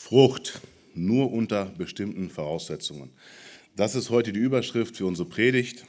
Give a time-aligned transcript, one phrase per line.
[0.00, 0.62] Frucht
[0.94, 3.10] nur unter bestimmten Voraussetzungen.
[3.76, 5.84] Das ist heute die Überschrift für unsere Predigt.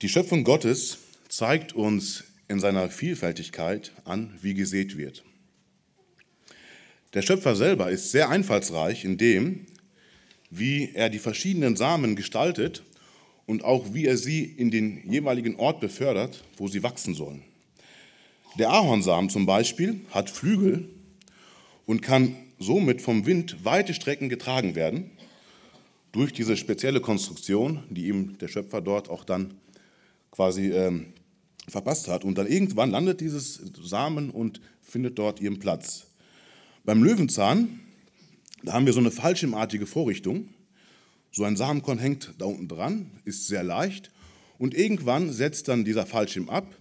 [0.00, 0.96] Die Schöpfung Gottes
[1.28, 5.24] zeigt uns in seiner Vielfältigkeit an, wie gesät wird.
[7.12, 9.66] Der Schöpfer selber ist sehr einfallsreich in dem,
[10.48, 12.82] wie er die verschiedenen Samen gestaltet
[13.44, 17.42] und auch wie er sie in den jeweiligen Ort befördert, wo sie wachsen sollen.
[18.58, 20.88] Der Ahornsamen zum Beispiel hat Flügel
[21.90, 25.10] und kann somit vom Wind weite Strecken getragen werden
[26.12, 29.54] durch diese spezielle Konstruktion, die ihm der Schöpfer dort auch dann
[30.30, 31.06] quasi ähm,
[31.66, 32.24] verpasst hat.
[32.24, 36.06] Und dann irgendwann landet dieses Samen und findet dort ihren Platz.
[36.84, 37.80] Beim Löwenzahn,
[38.62, 40.48] da haben wir so eine fallschirmartige Vorrichtung.
[41.32, 44.12] So ein Samenkorn hängt da unten dran, ist sehr leicht
[44.58, 46.72] und irgendwann setzt dann dieser Fallschirm ab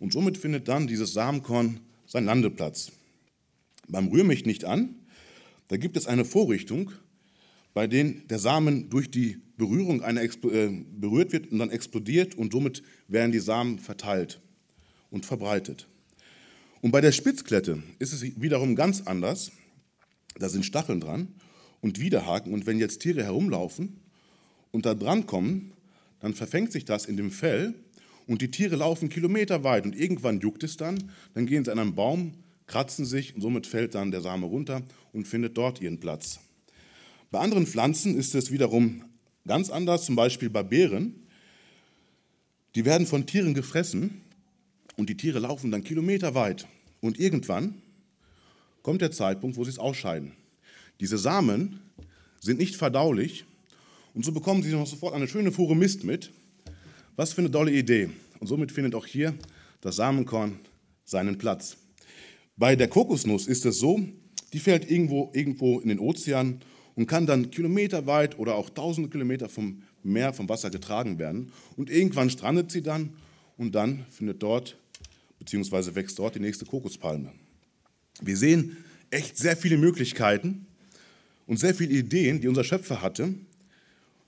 [0.00, 2.90] und somit findet dann dieses Samenkorn seinen Landeplatz.
[3.88, 4.94] Beim Rühr mich nicht an,
[5.68, 6.92] da gibt es eine Vorrichtung,
[7.74, 12.82] bei der der Samen durch die Berührung äh, berührt wird und dann explodiert und somit
[13.08, 14.40] werden die Samen verteilt
[15.10, 15.88] und verbreitet.
[16.82, 19.50] Und bei der Spitzklette ist es wiederum ganz anders.
[20.38, 21.28] Da sind Stacheln dran
[21.80, 22.52] und Widerhaken.
[22.52, 24.00] Und wenn jetzt Tiere herumlaufen
[24.72, 25.72] und da dran kommen,
[26.20, 27.74] dann verfängt sich das in dem Fell
[28.26, 31.94] und die Tiere laufen kilometerweit und irgendwann juckt es dann, dann gehen sie an einen
[31.94, 32.32] Baum,
[32.66, 36.40] kratzen sich und somit fällt dann der Same runter und findet dort ihren Platz.
[37.30, 39.04] Bei anderen Pflanzen ist es wiederum
[39.46, 41.26] ganz anders, zum Beispiel bei Beeren.
[42.74, 44.20] Die werden von Tieren gefressen
[44.96, 46.66] und die Tiere laufen dann kilometerweit
[47.00, 47.80] und irgendwann
[48.82, 50.32] kommt der Zeitpunkt, wo sie es ausscheiden.
[51.00, 51.80] Diese Samen
[52.40, 53.44] sind nicht verdaulich
[54.14, 56.30] und so bekommen sie noch sofort eine schöne Fuhre Mist mit.
[57.16, 58.10] Was für eine tolle Idee.
[58.40, 59.34] Und somit findet auch hier
[59.80, 60.58] das Samenkorn
[61.04, 61.78] seinen Platz.
[62.58, 64.00] Bei der Kokosnuss ist es so,
[64.54, 66.60] die fällt irgendwo, irgendwo in den Ozean
[66.94, 71.52] und kann dann kilometerweit oder auch tausende Kilometer vom Meer, vom Wasser getragen werden.
[71.76, 73.10] Und irgendwann strandet sie dann
[73.58, 74.78] und dann findet dort,
[75.38, 77.32] beziehungsweise wächst dort die nächste Kokospalme.
[78.22, 78.78] Wir sehen
[79.10, 80.66] echt sehr viele Möglichkeiten
[81.46, 83.34] und sehr viele Ideen, die unser Schöpfer hatte,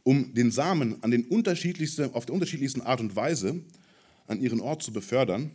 [0.02, 3.60] um den Samen an den unterschiedlichsten, auf der unterschiedlichsten Art und Weise
[4.26, 5.50] an ihren Ort zu befördern,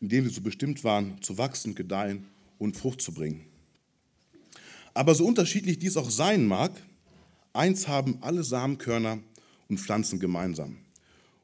[0.00, 2.26] indem sie so bestimmt waren, zu wachsen, gedeihen
[2.58, 3.44] und Frucht zu bringen.
[4.94, 6.72] Aber so unterschiedlich dies auch sein mag,
[7.52, 9.18] eins haben alle Samenkörner
[9.68, 10.78] und Pflanzen gemeinsam.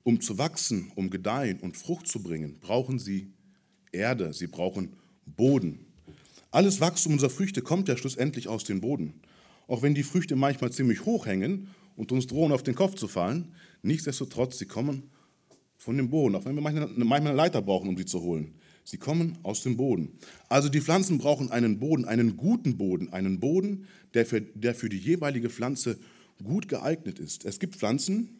[0.03, 3.29] Um zu wachsen, um gedeihen und Frucht zu bringen, brauchen sie
[3.93, 5.87] Erde, sie brauchen Boden.
[6.51, 9.15] Alles Wachstum unserer Früchte kommt ja schlussendlich aus dem Boden.
[9.69, 13.09] Auch wenn die Früchte manchmal ziemlich hoch hängen und uns drohen, auf den Kopf zu
[13.09, 15.11] fallen, nichtsdestotrotz, sie kommen
[15.77, 18.55] von dem Boden, auch wenn wir manchmal eine Leiter brauchen, um sie zu holen.
[18.85, 20.19] Sie kommen aus dem Boden.
[20.49, 24.89] Also die Pflanzen brauchen einen Boden, einen guten Boden, einen Boden, der für, der für
[24.89, 25.99] die jeweilige Pflanze
[26.43, 27.45] gut geeignet ist.
[27.45, 28.39] Es gibt Pflanzen,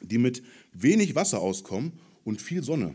[0.00, 0.42] die mit
[0.72, 1.92] wenig Wasser auskommen
[2.24, 2.94] und viel Sonne.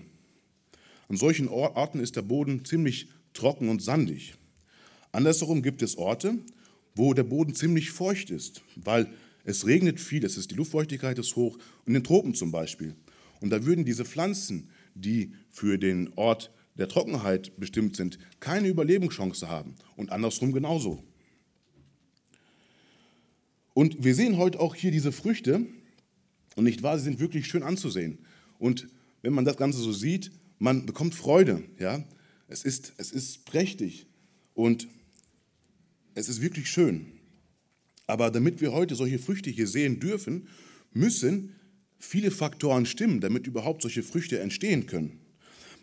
[1.10, 4.36] An solchen Orten ist der Boden ziemlich trocken und sandig.
[5.12, 6.38] Andersherum gibt es Orte,
[6.96, 9.12] wo der Boden ziemlich feucht ist, weil
[9.44, 12.96] es regnet viel, es ist, die Luftfeuchtigkeit ist hoch, in den Tropen zum Beispiel.
[13.46, 19.48] Und da würden diese Pflanzen, die für den Ort der Trockenheit bestimmt sind, keine Überlebenschance
[19.48, 19.76] haben.
[19.96, 21.04] Und andersrum genauso.
[23.76, 25.64] Und wir sehen heute auch hier diese Früchte.
[26.56, 28.18] Und nicht wahr, sie sind wirklich schön anzusehen.
[28.58, 28.88] Und
[29.22, 31.62] wenn man das Ganze so sieht, man bekommt Freude.
[31.78, 32.04] Ja?
[32.48, 34.08] Es, ist, es ist prächtig
[34.56, 34.88] und
[36.16, 37.12] es ist wirklich schön.
[38.08, 40.48] Aber damit wir heute solche Früchte hier sehen dürfen,
[40.94, 41.54] müssen
[42.00, 45.20] viele Faktoren stimmen, damit überhaupt solche Früchte entstehen können.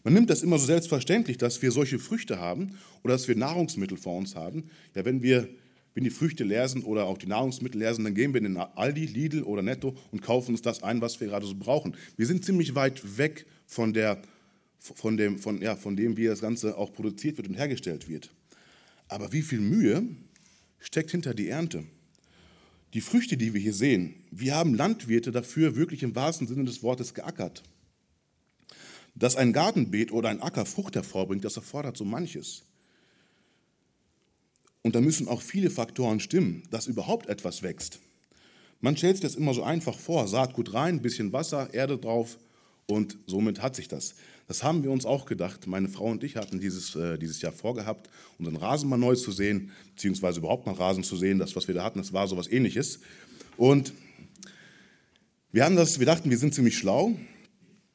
[0.05, 3.97] Man nimmt das immer so selbstverständlich, dass wir solche Früchte haben oder dass wir Nahrungsmittel
[3.97, 4.71] vor uns haben.
[4.95, 5.49] Ja, wenn wir
[5.95, 8.55] wenn die Früchte leer sind oder auch die Nahrungsmittel leer sind, dann gehen wir in
[8.55, 11.97] den Aldi, Lidl oder Netto und kaufen uns das ein, was wir gerade so brauchen.
[12.17, 14.23] Wir sind ziemlich weit weg von, der,
[14.79, 18.31] von, dem, von, ja, von dem, wie das Ganze auch produziert wird und hergestellt wird.
[19.09, 20.07] Aber wie viel Mühe
[20.81, 21.85] steckt hinter die Ernte?
[22.95, 26.83] Die Früchte, die wir hier sehen, wir haben Landwirte dafür wirklich im wahrsten Sinne des
[26.83, 27.63] Wortes geackert.
[29.15, 32.63] Dass ein Gartenbeet oder ein Acker Frucht hervorbringt, das erfordert so manches.
[34.83, 38.01] Und da müssen auch viele Faktoren stimmen, dass überhaupt etwas wächst.
[38.81, 42.37] Man stellt sich das immer so einfach vor, Saatgut rein, bisschen Wasser, Erde drauf
[42.87, 44.17] und somit hat sich das.
[44.53, 45.67] Das haben wir uns auch gedacht.
[45.67, 49.33] Meine Frau und ich hatten dieses, äh, dieses Jahr vorgehabt, unseren Rasen mal neu zu
[49.33, 51.39] sehen, beziehungsweise überhaupt mal Rasen zu sehen.
[51.39, 53.01] Das, was wir da hatten, das war so was ähnliches.
[53.57, 53.95] Und
[55.53, 57.15] wir, haben das, wir dachten, wir sind ziemlich schlau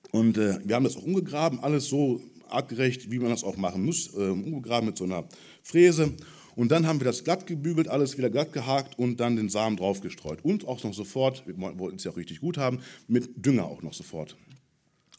[0.10, 3.86] und äh, wir haben das auch umgegraben, alles so artgerecht, wie man das auch machen
[3.86, 5.26] muss, äh, umgegraben mit so einer
[5.62, 6.14] Fräse.
[6.56, 9.78] Und dann haben wir das glatt gebügelt, alles wieder glatt gehakt und dann den Samen
[9.78, 10.44] draufgestreut.
[10.44, 13.84] Und auch noch sofort, wir wollten es ja auch richtig gut haben, mit Dünger auch
[13.84, 14.36] noch sofort.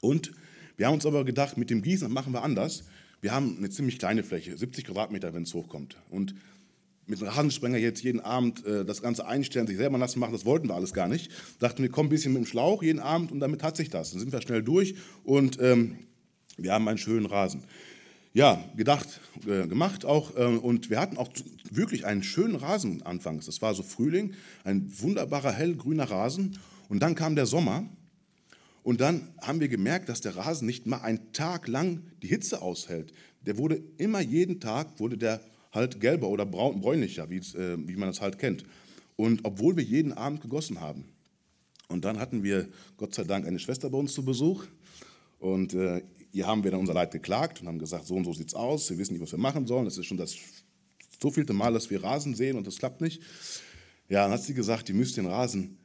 [0.01, 0.33] Und
[0.79, 2.85] wir haben uns aber gedacht, mit dem Gießen machen wir anders.
[3.21, 5.97] Wir haben eine ziemlich kleine Fläche, 70 Quadratmeter, wenn es hochkommt.
[6.09, 6.37] Und
[7.07, 10.45] mit einem Rasensprenger jetzt jeden Abend äh, das Ganze einstellen, sich selber nass machen, das
[10.45, 11.33] wollten wir alles gar nicht.
[11.59, 14.13] Dachten wir, kommen ein bisschen mit dem Schlauch jeden Abend und damit hat sich das.
[14.13, 14.95] Dann sind wir schnell durch
[15.25, 15.97] und ähm,
[16.57, 17.65] wir haben einen schönen Rasen.
[18.35, 20.37] Ja, gedacht, äh, gemacht auch.
[20.37, 21.31] Äh, und wir hatten auch
[21.71, 23.47] wirklich einen schönen Rasen anfangs.
[23.47, 26.57] Das war so Frühling, ein wunderbarer hellgrüner Rasen.
[26.89, 27.85] Und dann kam der Sommer.
[28.89, 32.63] Und dann haben wir gemerkt, dass der Rasen nicht mal einen Tag lang die Hitze
[32.63, 33.13] aushält.
[33.43, 35.43] Der wurde immer jeden Tag, wurde der
[35.73, 38.65] halt gelber oder braun, bräunlicher, wie, äh, wie man das halt kennt.
[39.17, 41.05] Und obwohl wir jeden Abend gegossen haben.
[41.89, 44.65] Und dann hatten wir Gott sei Dank eine Schwester bei uns zu Besuch.
[45.39, 46.01] Und äh,
[46.33, 48.55] ihr haben wir dann unser Leid geklagt und haben gesagt, so und so sieht es
[48.55, 49.85] aus, wir wissen nicht, was wir machen sollen.
[49.85, 50.35] Das ist schon das
[51.21, 53.21] so vielte Mal, dass wir Rasen sehen und das klappt nicht.
[54.09, 55.77] Ja, dann hat sie gesagt, ihr müsst den Rasen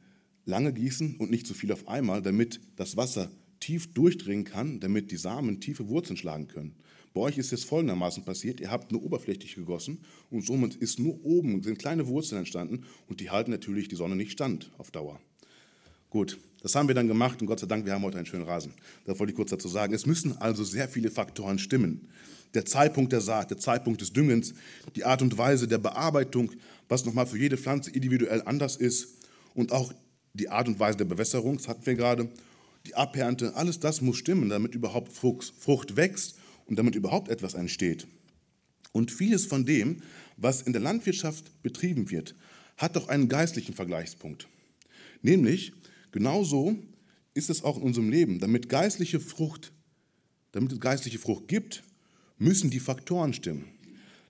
[0.44, 3.30] lange gießen und nicht zu viel auf einmal, damit das Wasser
[3.60, 6.74] tief durchdringen kann, damit die Samen tiefe Wurzeln schlagen können.
[7.14, 10.00] Bei euch ist es folgendermaßen passiert, ihr habt nur oberflächlich gegossen
[10.30, 14.16] und somit ist nur oben, sind kleine Wurzeln entstanden und die halten natürlich die Sonne
[14.16, 15.20] nicht stand auf Dauer.
[16.10, 18.44] Gut, das haben wir dann gemacht und Gott sei Dank, wir haben heute einen schönen
[18.44, 18.72] Rasen.
[19.04, 19.94] Das wollte ich kurz dazu sagen.
[19.94, 22.08] Es müssen also sehr viele Faktoren stimmen.
[22.54, 24.54] Der Zeitpunkt der Saat, der Zeitpunkt des Düngens,
[24.94, 26.52] die Art und Weise der Bearbeitung,
[26.88, 29.18] was nochmal für jede Pflanze individuell anders ist
[29.54, 29.92] und auch
[30.34, 32.28] die Art und Weise der Bewässerung, das hatten wir gerade,
[32.86, 36.36] die Abernte, alles das muss stimmen, damit überhaupt Frucht wächst
[36.66, 38.06] und damit überhaupt etwas entsteht.
[38.92, 40.02] Und vieles von dem,
[40.36, 42.34] was in der Landwirtschaft betrieben wird,
[42.76, 44.48] hat doch einen geistlichen Vergleichspunkt.
[45.22, 45.72] Nämlich,
[46.12, 46.76] genauso
[47.32, 48.38] ist es auch in unserem Leben.
[48.38, 49.72] Damit geistliche Frucht,
[50.52, 51.82] damit es geistliche Frucht gibt,
[52.38, 53.64] müssen die Faktoren stimmen.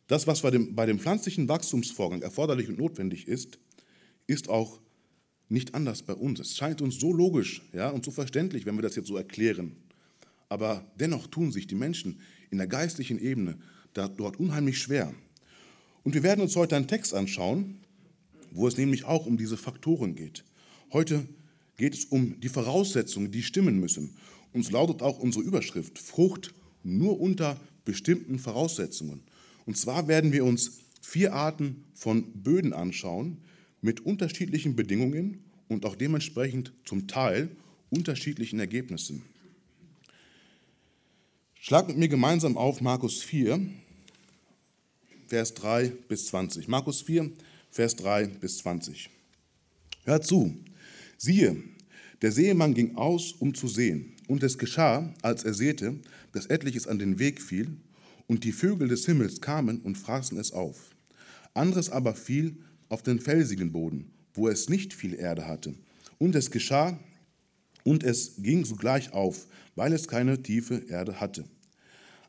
[0.06, 3.58] Das, was bei dem, bei dem pflanzlichen Wachstumsvorgang erforderlich und notwendig ist,
[4.26, 4.80] ist auch
[5.48, 6.40] nicht anders bei uns.
[6.40, 9.76] Es scheint uns so logisch ja, und so verständlich, wenn wir das jetzt so erklären.
[10.48, 12.20] Aber dennoch tun sich die Menschen
[12.50, 13.58] in der geistlichen Ebene
[13.92, 15.14] dort unheimlich schwer.
[16.02, 17.78] Und wir werden uns heute einen Text anschauen,
[18.50, 20.44] wo es nämlich auch um diese Faktoren geht.
[20.92, 21.26] Heute
[21.76, 24.16] geht es um die Voraussetzungen, die stimmen müssen.
[24.52, 26.54] Uns lautet auch unsere Überschrift Frucht
[26.84, 29.22] nur unter bestimmten Voraussetzungen.
[29.66, 33.38] Und zwar werden wir uns vier Arten von Böden anschauen
[33.84, 37.50] mit unterschiedlichen Bedingungen und auch dementsprechend zum Teil
[37.90, 39.22] unterschiedlichen Ergebnissen.
[41.60, 43.60] Schlag mit mir gemeinsam auf Markus 4,
[45.26, 46.66] Vers 3 bis 20.
[46.66, 47.30] Markus 4,
[47.70, 49.10] Vers 3 bis 20.
[50.04, 50.56] Hört zu.
[51.18, 51.62] Siehe,
[52.22, 54.14] der Seemann ging aus, um zu sehen.
[54.28, 56.00] Und es geschah, als er säte,
[56.32, 57.76] dass etliches an den Weg fiel,
[58.26, 60.94] und die Vögel des Himmels kamen und fraßen es auf.
[61.52, 62.56] Anderes aber fiel
[62.88, 65.74] auf den felsigen Boden, wo es nicht viel Erde hatte.
[66.18, 66.98] Und es geschah,
[67.84, 71.44] und es ging sogleich auf, weil es keine tiefe Erde hatte.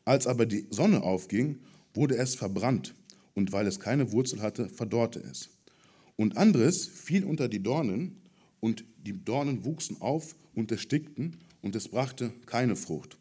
[0.04, 1.58] Als aber die Sonne aufging,
[1.94, 2.94] wurde es verbrannt,
[3.34, 5.50] und weil es keine Wurzel hatte, verdorrte es.
[6.16, 8.20] Und anderes fiel unter die Dornen,
[8.60, 13.18] und die Dornen wuchsen auf und erstickten, und es brachte keine Frucht.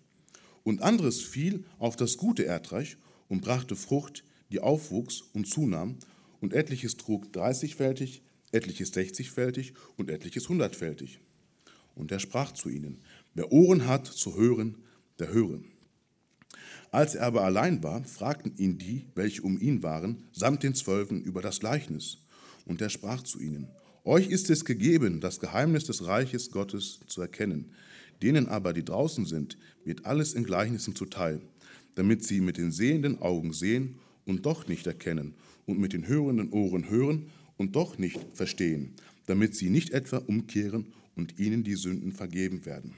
[0.63, 2.97] Und anderes fiel auf das gute Erdreich
[3.27, 5.97] und brachte Frucht, die aufwuchs und zunahm,
[6.41, 8.21] und etliches trug dreißigfältig,
[8.51, 11.19] etliches sechzigfältig und etliches hundertfältig.
[11.95, 12.99] Und er sprach zu ihnen,
[13.33, 14.77] wer Ohren hat zu hören,
[15.19, 15.61] der höre.
[16.91, 21.23] Als er aber allein war, fragten ihn die, welche um ihn waren, samt den Zwölfen
[21.23, 22.19] über das Gleichnis.
[22.65, 23.67] Und er sprach zu ihnen,
[24.03, 27.71] euch ist es gegeben, das Geheimnis des Reiches Gottes zu erkennen.
[28.21, 31.41] Denen aber, die draußen sind, wird alles in Gleichnissen zuteil,
[31.95, 36.51] damit sie mit den sehenden Augen sehen und doch nicht erkennen, und mit den hörenden
[36.51, 38.93] Ohren hören und doch nicht verstehen,
[39.25, 42.93] damit sie nicht etwa umkehren und ihnen die Sünden vergeben werden.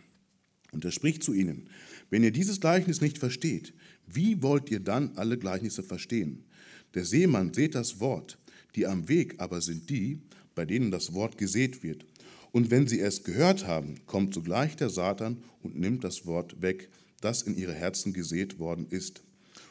[0.71, 1.69] Und er spricht zu ihnen,
[2.09, 3.73] wenn ihr dieses Gleichnis nicht versteht,
[4.05, 6.45] wie wollt ihr dann alle Gleichnisse verstehen?
[6.93, 8.37] Der Seemann sät das Wort,
[8.75, 10.21] die am Weg aber sind die,
[10.55, 12.05] bei denen das Wort gesät wird.
[12.51, 16.89] Und wenn sie es gehört haben, kommt sogleich der Satan und nimmt das Wort weg,
[17.21, 19.23] das in ihre Herzen gesät worden ist.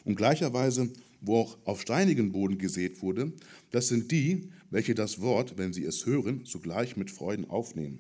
[0.05, 3.33] Und gleicherweise, wo auch auf steinigen Boden gesät wurde,
[3.71, 7.99] das sind die, welche das Wort, wenn sie es hören, sogleich mit Freuden aufnehmen.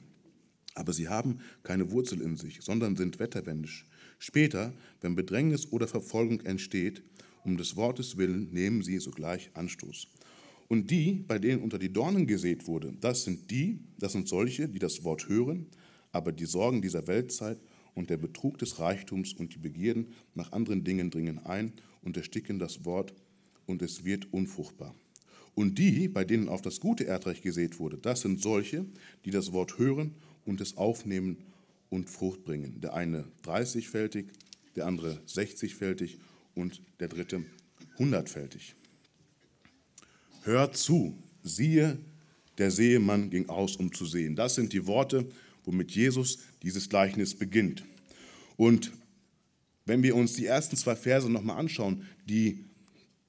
[0.74, 3.86] Aber sie haben keine Wurzel in sich, sondern sind wetterwendisch.
[4.18, 7.02] Später, wenn Bedrängnis oder Verfolgung entsteht,
[7.44, 10.08] um des Wortes willen, nehmen sie sogleich Anstoß.
[10.68, 14.68] Und die, bei denen unter die Dornen gesät wurde, das sind die, das sind solche,
[14.68, 15.66] die das Wort hören,
[16.12, 17.60] aber die Sorgen dieser Weltzeit
[17.94, 21.72] und der Betrug des Reichtums und die Begierden nach anderen Dingen dringen ein
[22.06, 23.12] und ersticken das Wort,
[23.66, 24.94] und es wird unfruchtbar.
[25.56, 28.86] Und die, bei denen auf das gute Erdreich gesät wurde, das sind solche,
[29.24, 31.38] die das Wort hören und es aufnehmen
[31.90, 32.80] und Frucht bringen.
[32.80, 34.26] Der eine 30-fältig,
[34.76, 36.18] der andere 60-fältig
[36.54, 37.44] und der dritte
[37.98, 38.74] 100-fältig.
[40.44, 41.98] Hört zu, siehe,
[42.58, 44.36] der Seemann ging aus, um zu sehen.
[44.36, 45.28] Das sind die Worte,
[45.64, 47.84] womit Jesus dieses Gleichnis beginnt.
[48.56, 48.92] Und
[49.86, 52.64] wenn wir uns die ersten zwei Verse nochmal anschauen, die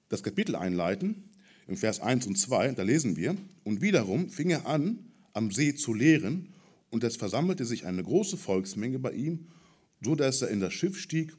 [0.09, 1.23] das Kapitel einleiten,
[1.67, 4.99] im Vers 1 und 2, da lesen wir, und wiederum fing er an,
[5.33, 6.49] am See zu lehren,
[6.89, 9.47] und es versammelte sich eine große Volksmenge bei ihm,
[10.01, 11.35] so dass er in das Schiff stieg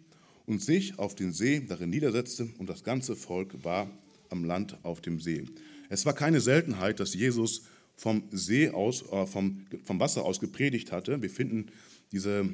[0.46, 3.90] und sich auf den See darin niedersetzte, und das ganze Volk war
[4.28, 5.46] am Land auf dem See.
[5.88, 7.62] Es war keine Seltenheit, dass Jesus
[7.96, 11.20] vom See aus, äh, vom, vom Wasser aus gepredigt hatte.
[11.20, 11.72] Wir finden
[12.12, 12.48] diese,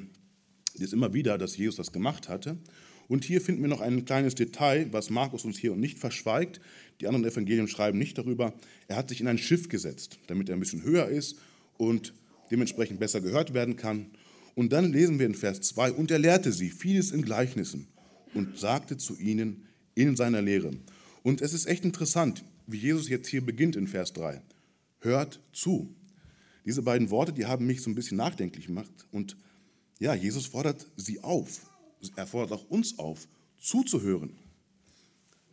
[0.83, 2.59] das immer wieder, dass Jesus das gemacht hatte.
[3.07, 6.61] Und hier finden wir noch ein kleines Detail, was Markus uns hier nicht verschweigt.
[7.00, 8.54] Die anderen Evangelien schreiben nicht darüber.
[8.88, 11.37] Er hat sich in ein Schiff gesetzt, damit er ein bisschen höher ist
[11.76, 12.14] und
[12.50, 14.07] dementsprechend besser gehört werden kann.
[14.54, 17.88] Und dann lesen wir in Vers 2, und er lehrte sie vieles in Gleichnissen
[18.35, 20.71] und sagte zu ihnen in seiner Lehre.
[21.23, 24.40] Und es ist echt interessant, wie Jesus jetzt hier beginnt in Vers 3.
[25.00, 25.95] Hört zu.
[26.64, 28.90] Diese beiden Worte, die haben mich so ein bisschen nachdenklich gemacht.
[29.11, 29.37] Und
[29.99, 31.61] ja, Jesus fordert sie auf.
[32.17, 33.27] Er fordert auch uns auf,
[33.59, 34.37] zuzuhören,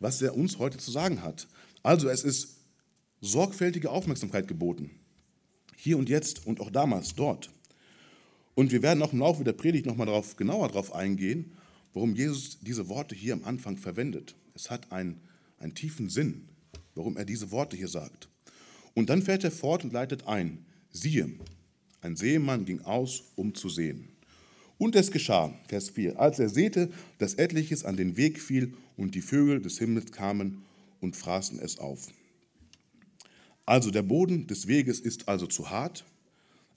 [0.00, 1.48] was er uns heute zu sagen hat.
[1.82, 2.58] Also es ist
[3.20, 4.90] sorgfältige Aufmerksamkeit geboten.
[5.76, 7.50] Hier und jetzt und auch damals dort.
[8.54, 11.52] Und wir werden auch im Laufe der Predigt nochmal darauf, genauer darauf eingehen,
[11.94, 14.34] warum Jesus diese Worte hier am Anfang verwendet.
[14.54, 15.20] Es hat einen,
[15.58, 16.48] einen tiefen Sinn,
[16.94, 18.28] warum er diese Worte hier sagt.
[18.94, 20.66] Und dann fährt er fort und leitet ein.
[20.90, 21.30] Siehe,
[22.02, 24.11] ein Seemann ging aus, um zu sehen.
[24.82, 29.14] Und es geschah, Vers 4, als er sehte, dass etliches an den Weg fiel und
[29.14, 30.64] die Vögel des Himmels kamen
[31.00, 32.08] und fraßen es auf.
[33.64, 36.04] Also der Boden des Weges ist also zu hart,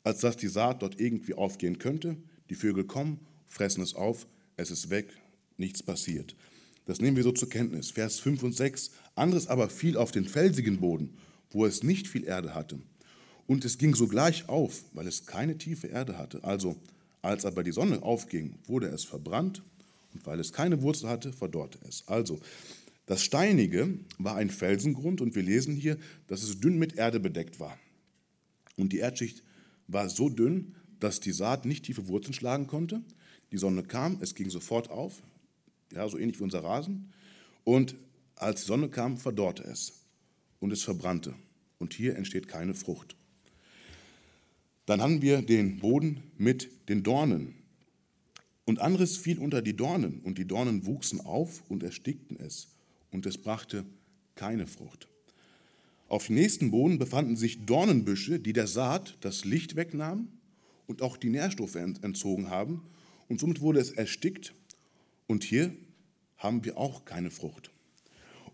[0.03, 2.15] als dass die Saat dort irgendwie aufgehen könnte.
[2.51, 5.07] Die Vögel kommen, fressen es auf, es ist weg,
[5.57, 6.35] nichts passiert.
[6.85, 7.89] Das nehmen wir so zur Kenntnis.
[7.89, 8.91] Vers 5 und 6.
[9.15, 11.17] Anderes aber fiel auf den felsigen Boden,
[11.49, 12.77] wo es nicht viel Erde hatte.
[13.47, 16.43] Und es ging sogleich auf, weil es keine tiefe Erde hatte.
[16.43, 16.75] Also,
[17.25, 19.63] als aber die Sonne aufging, wurde es verbrannt.
[20.13, 22.07] Und weil es keine Wurzel hatte, verdorrte es.
[22.07, 22.39] Also,
[23.05, 27.59] das Steinige war ein Felsengrund und wir lesen hier, dass es dünn mit Erde bedeckt
[27.59, 27.77] war.
[28.77, 29.43] Und die Erdschicht
[29.87, 33.01] war so dünn, dass die Saat nicht tiefe Wurzeln schlagen konnte.
[33.51, 35.21] Die Sonne kam, es ging sofort auf,
[35.93, 37.11] ja, so ähnlich wie unser Rasen.
[37.63, 37.95] Und
[38.35, 39.93] als die Sonne kam, verdorrte es
[40.59, 41.35] und es verbrannte.
[41.77, 43.15] Und hier entsteht keine Frucht.
[44.85, 47.55] Dann haben wir den Boden mit den Dornen.
[48.65, 52.67] Und anderes fiel unter die Dornen, und die Dornen wuchsen auf und erstickten es,
[53.11, 53.85] und es brachte
[54.35, 55.07] keine Frucht.
[56.07, 60.39] Auf dem nächsten Boden befanden sich Dornenbüsche, die der Saat das Licht wegnahmen
[60.87, 62.81] und auch die Nährstoffe entzogen haben,
[63.27, 64.53] und somit wurde es erstickt,
[65.27, 65.75] und hier
[66.37, 67.71] haben wir auch keine Frucht.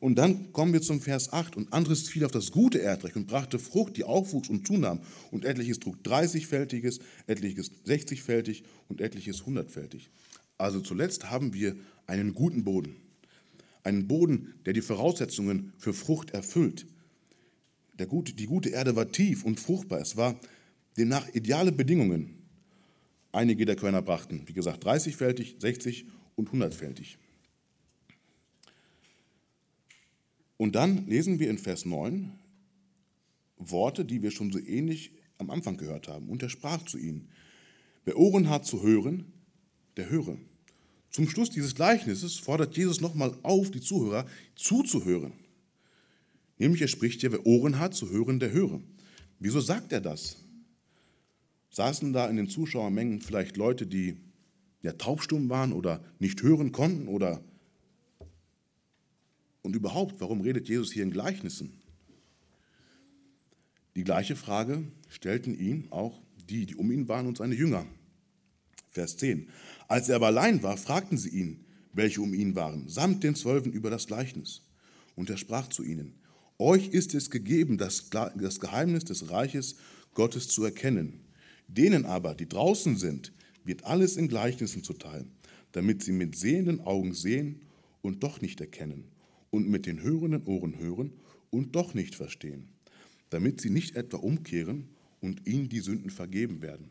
[0.01, 1.55] Und dann kommen wir zum Vers 8.
[1.55, 5.00] Und anderes fiel auf das gute Erdreich und brachte Frucht, die aufwuchs und zunahm.
[5.29, 10.10] Und etliches trug 30-fältiges, etliches 60-fältig und etliches 100-fältig.
[10.58, 11.75] Also zuletzt haben wir
[12.08, 12.96] einen guten Boden.
[13.84, 16.88] Einen Boden, der die Voraussetzungen für Frucht erfüllt.
[18.00, 20.00] Der gute, die gute Erde war tief und fruchtbar.
[20.00, 20.39] Es war
[20.98, 22.48] demnach ideale Bedingungen.
[23.31, 27.17] Einige der Körner brachten, wie gesagt, 30-fältig, 60 und 100-fältig.
[30.62, 32.34] Und dann lesen wir in Vers 9
[33.58, 36.30] Worte, die wir schon so ähnlich am Anfang gehört haben.
[36.30, 37.30] Und er sprach zu ihnen,
[38.06, 39.25] wer Ohren hat zu hören,
[39.98, 40.38] der höre.
[41.10, 45.34] Zum Schluss dieses Gleichnisses fordert Jesus nochmal auf, die Zuhörer zuzuhören.
[46.60, 48.82] Nämlich er spricht ja, wer Ohren hat zu hören, der höre.
[49.39, 50.46] Wieso sagt er das?
[51.72, 54.15] Saßen da in den Zuschauermengen vielleicht Leute, die
[54.84, 57.44] ja taubstumm waren oder nicht hören konnten oder
[59.62, 61.82] und überhaupt, warum redet Jesus hier in Gleichnissen?
[63.96, 67.86] Die gleiche Frage stellten ihn auch die, die um ihn waren und seine Jünger.
[68.89, 69.50] Vers 10.
[69.88, 73.72] Als er aber allein war, fragten sie ihn, welche um ihn waren, samt den Zwölfen
[73.72, 74.62] über das Gleichnis.
[75.15, 76.15] Und er sprach zu ihnen,
[76.58, 79.75] euch ist es gegeben, das, das Geheimnis des Reiches
[80.13, 81.25] Gottes zu erkennen.
[81.68, 85.25] Denen aber, die draußen sind, wird alles in Gleichnissen zuteil,
[85.72, 87.62] damit sie mit sehenden Augen sehen
[88.01, 89.12] und doch nicht erkennen
[89.51, 91.13] und mit den hörenden Ohren hören
[91.51, 92.70] und doch nicht verstehen,
[93.29, 94.89] damit sie nicht etwa umkehren
[95.20, 96.89] und ihnen die Sünden vergeben werden.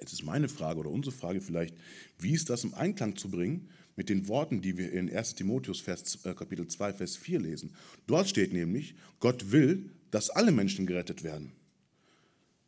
[0.00, 1.76] Jetzt ist meine Frage oder unsere Frage vielleicht,
[2.18, 5.80] wie ist das im Einklang zu bringen mit den Worten, die wir in 1 Timotheus
[5.80, 7.74] Vers, äh, Kapitel 2, Vers 4 lesen.
[8.06, 11.52] Dort steht nämlich, Gott will, dass alle Menschen gerettet werden.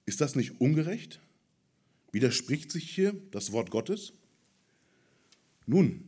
[0.07, 1.21] Ist das nicht ungerecht?
[2.13, 4.13] Widerspricht sich hier das Wort Gottes?
[5.67, 6.05] Nun,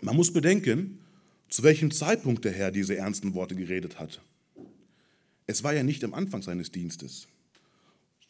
[0.00, 0.98] man muss bedenken,
[1.52, 4.22] zu welchem Zeitpunkt der Herr diese ernsten Worte geredet hat.
[5.46, 7.28] Es war ja nicht am Anfang seines Dienstes,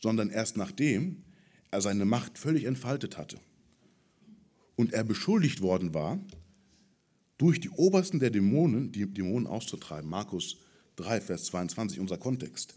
[0.00, 1.22] sondern erst nachdem
[1.70, 3.38] er seine Macht völlig entfaltet hatte
[4.74, 6.18] und er beschuldigt worden war,
[7.38, 10.10] durch die Obersten der Dämonen die Dämonen auszutreiben.
[10.10, 10.56] Markus
[10.96, 12.74] 3, Vers 22, unser Kontext.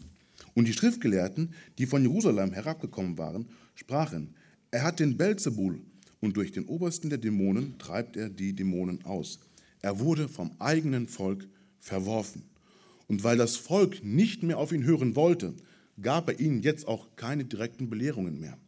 [0.54, 4.36] Und die Schriftgelehrten, die von Jerusalem herabgekommen waren, sprachen,
[4.70, 5.80] er hat den Belzebul
[6.20, 9.40] und durch den Obersten der Dämonen treibt er die Dämonen aus.
[9.82, 11.46] Er wurde vom eigenen Volk
[11.80, 12.42] verworfen.
[13.08, 15.54] Und weil das Volk nicht mehr auf ihn hören wollte,
[16.00, 18.58] gab er ihnen jetzt auch keine direkten Belehrungen mehr,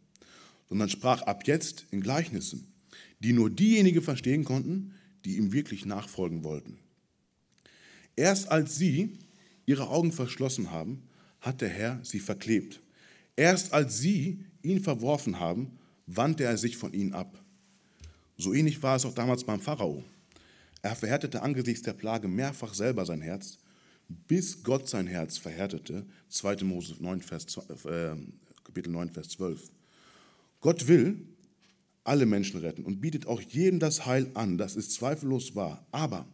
[0.67, 2.71] sondern sprach ab jetzt in Gleichnissen,
[3.19, 4.93] die nur diejenigen verstehen konnten,
[5.25, 6.79] die ihm wirklich nachfolgen wollten.
[8.15, 9.17] Erst als sie
[9.65, 11.03] ihre Augen verschlossen haben,
[11.41, 12.81] hat der Herr sie verklebt.
[13.35, 17.41] Erst als sie ihn verworfen haben, wandte er sich von ihnen ab.
[18.37, 20.03] So ähnlich war es auch damals beim Pharao.
[20.81, 23.57] Er verhärtete angesichts der Plage mehrfach selber sein Herz,
[24.07, 26.05] bis Gott sein Herz verhärtete.
[26.29, 26.63] 2.
[26.63, 27.45] Mose 9, Vers,
[27.85, 28.15] äh,
[28.63, 29.71] Kapitel 9, Vers 12.
[30.61, 31.27] Gott will
[32.03, 35.85] alle Menschen retten und bietet auch jedem das Heil an, das ist zweifellos wahr.
[35.91, 36.25] Aber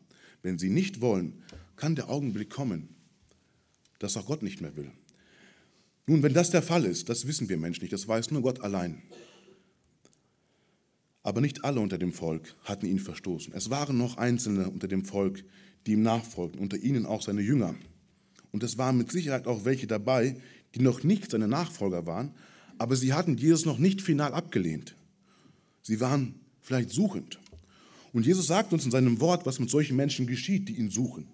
[0.42, 1.44] wenn sie nicht wollen,
[1.76, 2.96] kann der Augenblick kommen,
[4.00, 4.92] dass auch Gott nicht mehr will.
[6.08, 8.62] Nun, wenn das der Fall ist, das wissen wir Menschen nicht, das weiß nur Gott
[8.62, 9.02] allein.
[11.26, 13.52] Aber nicht alle unter dem Volk hatten ihn verstoßen.
[13.56, 15.44] Es waren noch Einzelne unter dem Volk,
[15.88, 17.74] die ihm nachfolgten, unter ihnen auch seine Jünger.
[18.52, 20.36] Und es waren mit Sicherheit auch welche dabei,
[20.76, 22.36] die noch nicht seine Nachfolger waren,
[22.78, 24.96] aber sie hatten Jesus noch nicht final abgelehnt.
[25.82, 27.40] Sie waren vielleicht suchend.
[28.14, 31.26] Und Jesus sagt uns in seinem Wort, was mit solchen Menschen geschieht, die ihn suchen.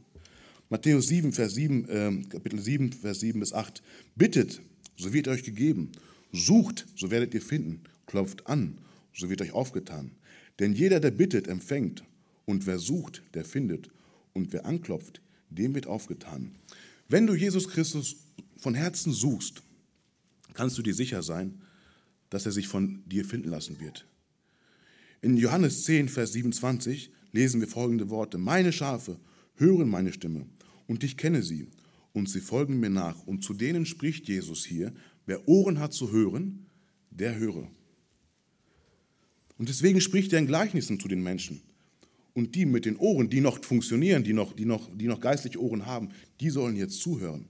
[0.69, 3.83] Matthäus 7, Vers 7, äh, Kapitel 7, Vers 7 bis 8.
[4.15, 4.61] Bittet,
[4.95, 5.91] so wird euch gegeben.
[6.31, 7.81] Sucht, so werdet ihr finden.
[8.05, 8.77] Klopft an,
[9.13, 10.11] so wird euch aufgetan.
[10.59, 12.03] Denn jeder, der bittet, empfängt.
[12.45, 13.89] Und wer sucht, der findet.
[14.33, 16.55] Und wer anklopft, dem wird aufgetan.
[17.07, 18.15] Wenn du Jesus Christus
[18.57, 19.63] von Herzen suchst,
[20.53, 21.61] kannst du dir sicher sein,
[22.29, 24.07] dass er sich von dir finden lassen wird.
[25.21, 28.37] In Johannes 10, Vers 27 lesen wir folgende Worte.
[28.37, 29.19] Meine Schafe
[29.55, 30.47] hören meine Stimme
[30.87, 31.67] und ich kenne sie
[32.13, 33.25] und sie folgen mir nach.
[33.27, 34.93] Und zu denen spricht Jesus hier,
[35.25, 36.65] wer Ohren hat zu hören,
[37.09, 37.69] der höre.
[39.61, 41.61] Und deswegen spricht er in Gleichnissen zu den Menschen.
[42.33, 45.61] Und die mit den Ohren, die noch funktionieren, die noch, die noch, die noch geistliche
[45.61, 47.45] Ohren haben, die sollen jetzt zuhören.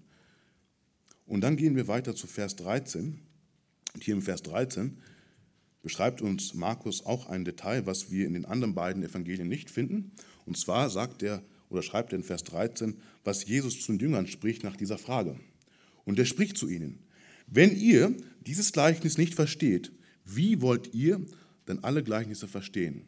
[1.25, 3.17] Und dann gehen wir weiter zu Vers 13.
[3.93, 4.97] Und hier im Vers 13
[5.83, 10.11] beschreibt uns Markus auch ein Detail, was wir in den anderen beiden Evangelien nicht finden.
[10.45, 14.27] Und zwar sagt er oder schreibt er in Vers 13, was Jesus zu den Jüngern
[14.27, 15.39] spricht nach dieser Frage.
[16.03, 16.99] Und er spricht zu ihnen,
[17.47, 18.13] wenn ihr
[18.45, 19.93] dieses Gleichnis nicht versteht,
[20.25, 21.25] wie wollt ihr
[21.67, 23.03] denn alle Gleichnisse verstehen?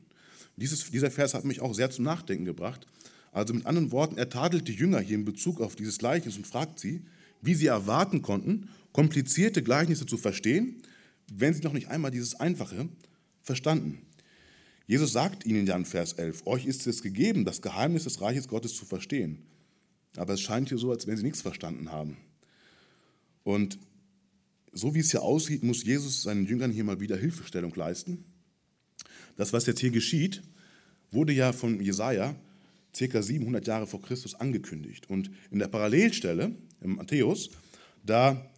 [0.55, 2.85] Dieses, dieser Vers hat mich auch sehr zum Nachdenken gebracht.
[3.31, 6.45] Also mit anderen Worten, er tadelt die Jünger hier in Bezug auf dieses Gleichnis und
[6.45, 7.01] fragt sie,
[7.41, 10.81] wie sie erwarten konnten, komplizierte Gleichnisse zu verstehen,
[11.31, 12.87] wenn sie noch nicht einmal dieses Einfache
[13.41, 13.99] verstanden.
[14.85, 18.47] Jesus sagt ihnen ja in Vers 11, euch ist es gegeben, das Geheimnis des Reiches
[18.47, 19.39] Gottes zu verstehen.
[20.17, 22.17] Aber es scheint hier so, als wenn sie nichts verstanden haben.
[23.43, 23.79] Und
[24.71, 28.25] so wie es hier aussieht, muss Jesus seinen Jüngern hier mal wieder Hilfestellung leisten.
[29.35, 30.41] Das, was jetzt hier geschieht,
[31.11, 32.35] wurde ja von Jesaja
[32.97, 33.21] ca.
[33.21, 35.09] 700 Jahre vor Christus angekündigt.
[35.09, 37.49] Und in der Parallelstelle, im Matthäus,
[38.05, 38.49] da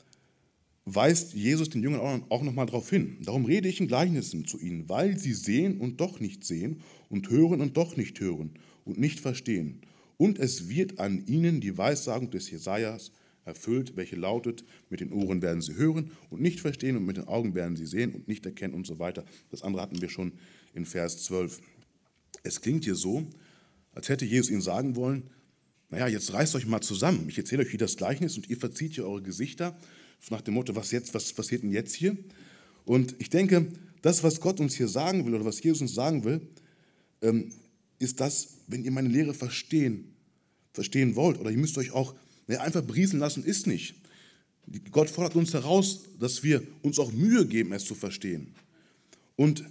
[0.85, 3.17] weist Jesus den Jüngern auch nochmal darauf hin.
[3.23, 7.29] Darum rede ich in Gleichnissen zu ihnen, weil sie sehen und doch nicht sehen und
[7.29, 8.51] hören und doch nicht hören
[8.83, 9.81] und nicht verstehen.
[10.17, 13.11] Und es wird an ihnen die Weissagung des Jesajas
[13.45, 17.27] erfüllt, welche lautet: Mit den Ohren werden sie hören und nicht verstehen und mit den
[17.27, 19.25] Augen werden sie sehen und nicht erkennen und so weiter.
[19.49, 20.33] Das andere hatten wir schon
[20.75, 21.59] in Vers 12.
[22.43, 23.27] Es klingt hier so,
[23.93, 25.23] als hätte Jesus ihnen sagen wollen:
[25.89, 27.27] Naja, jetzt reißt euch mal zusammen.
[27.27, 29.75] Ich erzähle euch wie das Gleichnis und ihr verzieht hier eure Gesichter
[30.29, 32.17] nach dem Motto, was jetzt, was passiert denn jetzt hier?
[32.83, 33.67] Und ich denke,
[34.01, 36.41] das, was Gott uns hier sagen will oder was Jesus uns sagen will,
[37.21, 37.51] ähm,
[37.99, 40.15] ist das, wenn ihr meine Lehre verstehen,
[40.73, 42.15] verstehen wollt, oder ihr müsst euch auch
[42.47, 43.95] ja, einfach brieseln lassen, ist nicht.
[44.91, 48.55] Gott fordert uns heraus, dass wir uns auch Mühe geben, es zu verstehen.
[49.35, 49.63] Und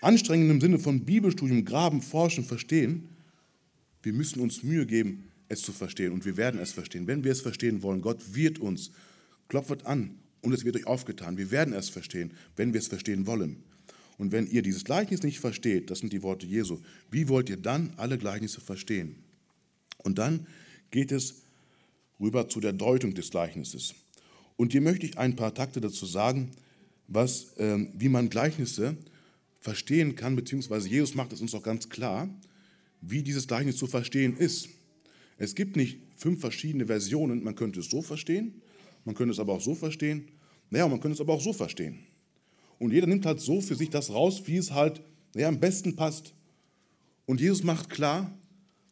[0.00, 3.08] anstrengend im Sinne von Bibelstudium, Graben, Forschen, Verstehen,
[4.02, 7.06] wir müssen uns Mühe geben, es zu verstehen und wir werden es verstehen.
[7.06, 8.92] Wenn wir es verstehen wollen, Gott wird uns
[9.48, 11.36] klopft an und es wird euch aufgetan.
[11.36, 13.62] Wir werden es verstehen, wenn wir es verstehen wollen.
[14.16, 16.78] Und wenn ihr dieses Gleichnis nicht versteht, das sind die Worte Jesu,
[17.10, 19.16] wie wollt ihr dann alle Gleichnisse verstehen?
[19.98, 20.46] Und dann
[20.90, 21.42] geht es
[22.20, 23.94] rüber zu der Deutung des Gleichnisses.
[24.56, 26.50] Und hier möchte ich ein paar Takte dazu sagen,
[27.08, 28.96] was, äh, wie man Gleichnisse
[29.60, 32.28] verstehen kann, beziehungsweise Jesus macht es uns auch ganz klar,
[33.00, 34.68] wie dieses Gleichnis zu verstehen ist.
[35.38, 38.60] Es gibt nicht fünf verschiedene Versionen, man könnte es so verstehen,
[39.04, 40.28] man könnte es aber auch so verstehen,
[40.70, 41.98] naja, man könnte es aber auch so verstehen.
[42.78, 45.02] Und jeder nimmt halt so für sich das raus, wie es halt
[45.34, 46.34] naja, am besten passt.
[47.26, 48.36] Und Jesus macht klar,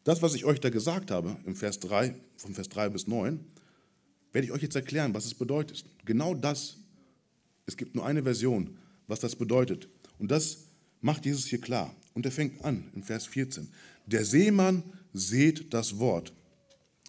[0.04, 3.40] das, was ich euch da gesagt habe, im Vers 3, von Vers 3 bis 9,
[4.32, 5.84] werde ich euch jetzt erklären, was es bedeutet.
[6.04, 6.76] Genau das.
[7.66, 9.88] Es gibt nur eine Version, was das bedeutet.
[10.18, 10.66] Und das
[11.00, 11.94] macht Jesus hier klar.
[12.14, 13.68] Und er fängt an in Vers 14.
[14.06, 16.32] Der Seemann seht das Wort.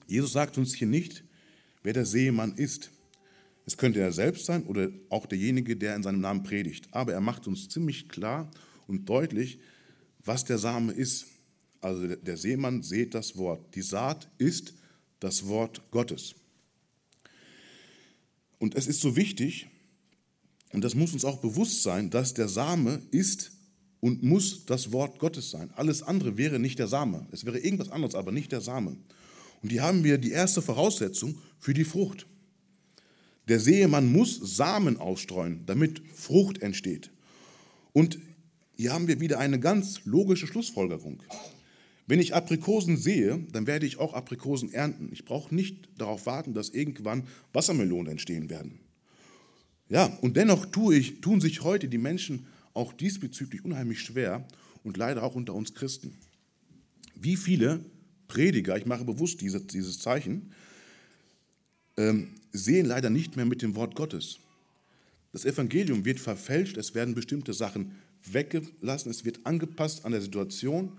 [0.07, 1.23] Jesus sagt uns hier nicht,
[1.83, 2.91] wer der Seemann ist.
[3.65, 6.87] Es könnte er selbst sein oder auch derjenige, der in seinem Namen predigt.
[6.91, 8.49] Aber er macht uns ziemlich klar
[8.87, 9.59] und deutlich,
[10.23, 11.27] was der Same ist.
[11.81, 13.75] Also der Seemann seht das Wort.
[13.75, 14.73] Die Saat ist
[15.19, 16.35] das Wort Gottes.
[18.57, 19.67] Und es ist so wichtig,
[20.71, 23.51] und das muss uns auch bewusst sein, dass der Same ist
[23.99, 25.71] und muss das Wort Gottes sein.
[25.75, 27.27] Alles andere wäre nicht der Same.
[27.31, 28.97] Es wäre irgendwas anderes, aber nicht der Same.
[29.61, 32.27] Und hier haben wir die erste Voraussetzung für die Frucht.
[33.47, 37.11] Der Seemann muss Samen ausstreuen, damit Frucht entsteht.
[37.93, 38.19] Und
[38.75, 41.21] hier haben wir wieder eine ganz logische Schlussfolgerung.
[42.05, 45.09] Wenn ich Aprikosen sehe, dann werde ich auch Aprikosen ernten.
[45.11, 48.79] Ich brauche nicht darauf warten, dass irgendwann Wassermelonen entstehen werden.
[49.89, 54.47] Ja, und dennoch tue ich, tun sich heute die Menschen auch diesbezüglich unheimlich schwer
[54.83, 56.15] und leider auch unter uns Christen.
[57.15, 57.83] Wie viele
[58.27, 60.53] Prediger, ich mache bewusst dieses, dieses Zeichen,
[61.97, 64.39] ähm, sehen leider nicht mehr mit dem Wort Gottes.
[65.33, 70.93] Das Evangelium wird verfälscht, es werden bestimmte Sachen weggelassen, es wird angepasst an der Situation.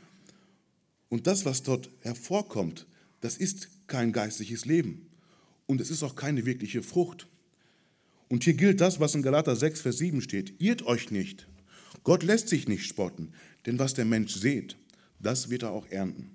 [1.09, 2.87] Und das, was dort hervorkommt,
[3.20, 5.07] das ist kein geistliches Leben.
[5.66, 7.29] Und es ist auch keine wirkliche Frucht.
[8.31, 10.55] Und hier gilt das, was in Galater 6, Vers 7 steht.
[10.62, 11.49] Irrt euch nicht.
[12.05, 13.33] Gott lässt sich nicht spotten,
[13.66, 14.77] denn was der Mensch sät,
[15.19, 16.31] das wird er auch ernten.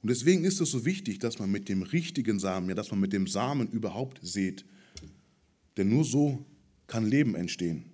[0.00, 3.00] Und deswegen ist es so wichtig, dass man mit dem richtigen Samen, ja, dass man
[3.00, 4.64] mit dem Samen überhaupt sät.
[5.76, 6.46] Denn nur so
[6.86, 7.84] kann Leben entstehen.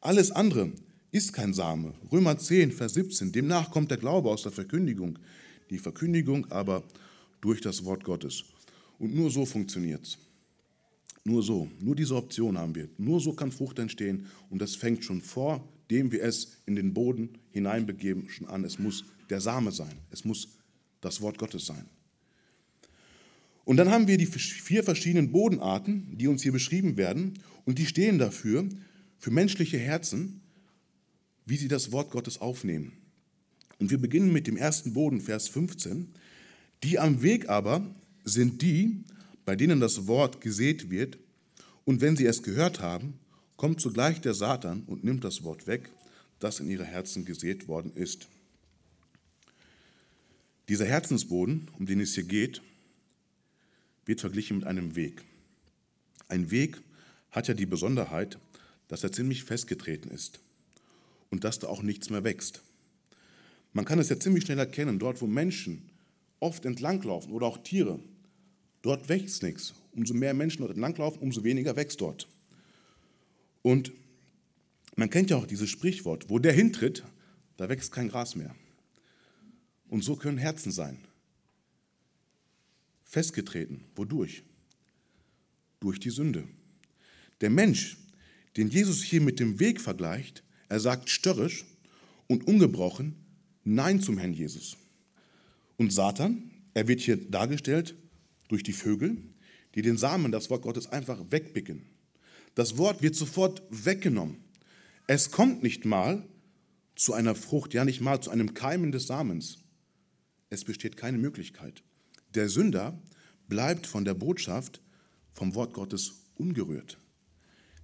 [0.00, 0.72] Alles andere
[1.12, 1.94] ist kein Same.
[2.12, 3.32] Römer 10, Vers 17.
[3.32, 5.18] Demnach kommt der Glaube aus der Verkündigung,
[5.70, 6.82] die Verkündigung aber
[7.40, 8.44] durch das Wort Gottes.
[8.98, 10.18] Und nur so funktioniert es.
[11.26, 12.88] Nur so, nur diese Option haben wir.
[12.98, 16.94] Nur so kann Frucht entstehen und das fängt schon vor, dem wir es in den
[16.94, 18.62] Boden hineinbegeben, schon an.
[18.62, 19.98] Es muss der Same sein.
[20.12, 20.46] Es muss
[21.00, 21.84] das Wort Gottes sein.
[23.64, 27.86] Und dann haben wir die vier verschiedenen Bodenarten, die uns hier beschrieben werden, und die
[27.86, 28.68] stehen dafür,
[29.18, 30.42] für menschliche Herzen,
[31.44, 32.92] wie sie das Wort Gottes aufnehmen.
[33.80, 36.06] Und wir beginnen mit dem ersten Boden, Vers 15.
[36.84, 37.84] Die am Weg aber
[38.22, 39.02] sind die,
[39.46, 41.18] bei denen das Wort gesät wird,
[41.84, 43.14] und wenn sie es gehört haben,
[43.56, 45.88] kommt sogleich der Satan und nimmt das Wort weg,
[46.40, 48.26] das in ihre Herzen gesät worden ist.
[50.68, 52.60] Dieser Herzensboden, um den es hier geht,
[54.04, 55.22] wird verglichen mit einem Weg.
[56.28, 56.82] Ein Weg
[57.30, 58.38] hat ja die Besonderheit,
[58.88, 60.40] dass er ziemlich festgetreten ist
[61.30, 62.62] und dass da auch nichts mehr wächst.
[63.72, 65.88] Man kann es ja ziemlich schnell erkennen, dort wo Menschen
[66.40, 68.00] oft entlanglaufen oder auch Tiere,
[68.86, 69.74] dort wächst nichts.
[69.92, 72.28] Umso mehr Menschen dort entlanglaufen, umso weniger wächst dort.
[73.62, 73.92] Und
[74.96, 77.04] man kennt ja auch dieses Sprichwort, wo der hintritt,
[77.56, 78.54] da wächst kein Gras mehr.
[79.88, 80.98] Und so können Herzen sein.
[83.04, 83.84] Festgetreten.
[83.94, 84.42] Wodurch?
[85.80, 86.48] Durch die Sünde.
[87.40, 87.96] Der Mensch,
[88.56, 91.64] den Jesus hier mit dem Weg vergleicht, er sagt störrisch
[92.26, 93.14] und ungebrochen
[93.64, 94.76] Nein zum Herrn Jesus.
[95.76, 97.94] Und Satan, er wird hier dargestellt
[98.48, 99.16] durch die Vögel,
[99.74, 101.86] die den Samen, das Wort Gottes, einfach wegpicken.
[102.54, 104.38] Das Wort wird sofort weggenommen.
[105.06, 106.26] Es kommt nicht mal
[106.94, 109.58] zu einer Frucht, ja nicht mal zu einem Keimen des Samens.
[110.48, 111.82] Es besteht keine Möglichkeit.
[112.34, 113.00] Der Sünder
[113.48, 114.80] bleibt von der Botschaft
[115.32, 116.98] vom Wort Gottes ungerührt.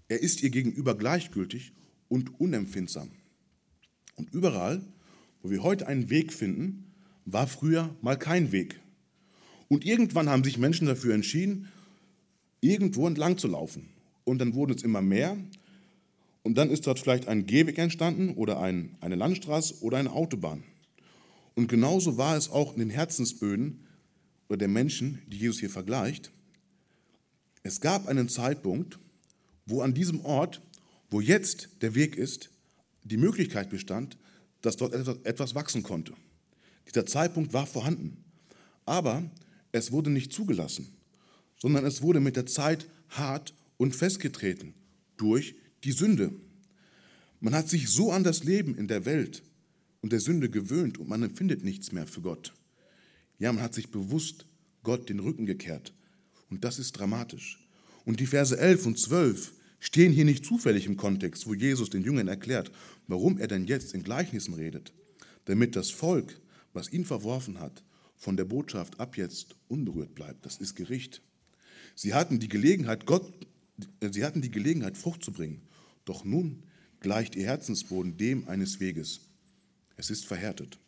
[0.08, 1.72] Er ist ihr gegenüber gleichgültig
[2.08, 3.10] und unempfindsam.
[4.16, 4.84] Und überall,
[5.42, 6.92] wo wir heute einen Weg finden,
[7.24, 8.81] war früher mal kein Weg.
[9.72, 11.68] Und irgendwann haben sich Menschen dafür entschieden,
[12.60, 13.88] irgendwo entlang zu laufen.
[14.22, 15.34] Und dann wurden es immer mehr.
[16.42, 20.62] Und dann ist dort vielleicht ein Gehweg entstanden oder ein, eine Landstraße oder eine Autobahn.
[21.54, 23.86] Und genauso war es auch in den Herzensböden
[24.50, 26.32] oder der Menschen, die Jesus hier vergleicht.
[27.62, 28.98] Es gab einen Zeitpunkt,
[29.64, 30.60] wo an diesem Ort,
[31.08, 32.50] wo jetzt der Weg ist,
[33.04, 34.18] die Möglichkeit bestand,
[34.60, 34.92] dass dort
[35.24, 36.12] etwas wachsen konnte.
[36.86, 38.22] Dieser Zeitpunkt war vorhanden.
[38.84, 39.30] Aber
[39.72, 40.94] es wurde nicht zugelassen,
[41.58, 44.74] sondern es wurde mit der Zeit hart und festgetreten
[45.16, 46.32] durch die Sünde.
[47.40, 49.42] Man hat sich so an das Leben in der Welt
[50.00, 52.52] und der Sünde gewöhnt und man empfindet nichts mehr für Gott.
[53.38, 54.46] Ja, man hat sich bewusst
[54.82, 55.92] Gott den Rücken gekehrt.
[56.50, 57.58] Und das ist dramatisch.
[58.04, 62.04] Und die Verse 11 und 12 stehen hier nicht zufällig im Kontext, wo Jesus den
[62.04, 62.70] Jüngern erklärt,
[63.08, 64.92] warum er denn jetzt in Gleichnissen redet.
[65.46, 66.40] Damit das Volk,
[66.72, 67.82] was ihn verworfen hat,
[68.22, 70.46] von der Botschaft ab jetzt unberührt bleibt.
[70.46, 71.22] Das ist Gericht.
[71.96, 73.32] Sie hatten die Gelegenheit, Gott,
[74.00, 75.62] sie hatten die Gelegenheit, Frucht zu bringen.
[76.04, 76.62] Doch nun
[77.00, 79.22] gleicht ihr Herzensboden dem eines Weges.
[79.96, 80.78] Es ist verhärtet.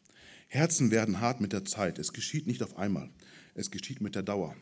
[0.46, 1.98] Herzen werden hart mit der Zeit.
[1.98, 3.10] Es geschieht nicht auf einmal.
[3.54, 4.54] Es geschieht mit der Dauer.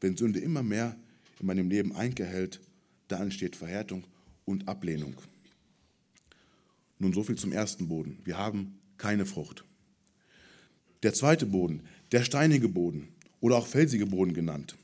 [0.00, 0.96] Wenn Sünde immer mehr
[1.38, 2.60] in meinem Leben eingehält,
[3.08, 4.04] da entsteht Verhärtung
[4.46, 5.16] und Ablehnung.
[6.98, 8.20] Nun so viel zum ersten Boden.
[8.24, 9.66] Wir haben keine Frucht.
[11.02, 11.82] Der zweite Boden,
[12.12, 13.08] der steinige Boden
[13.40, 14.76] oder auch felsige Boden genannt.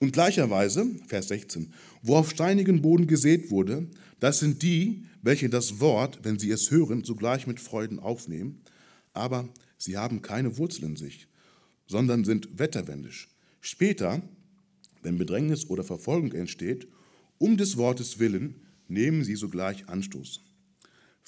[0.00, 3.86] Und gleicherweise, Vers 16, wo auf steinigen Boden gesät wurde,
[4.20, 8.60] das sind die, welche das Wort, wenn sie es hören, sogleich mit Freuden aufnehmen,
[9.12, 11.26] aber sie haben keine Wurzel in sich,
[11.86, 13.28] sondern sind wetterwendisch.
[13.60, 14.22] Später,
[15.02, 16.86] wenn Bedrängnis oder Verfolgung entsteht,
[17.38, 20.40] um des Wortes willen, nehmen sie sogleich Anstoß.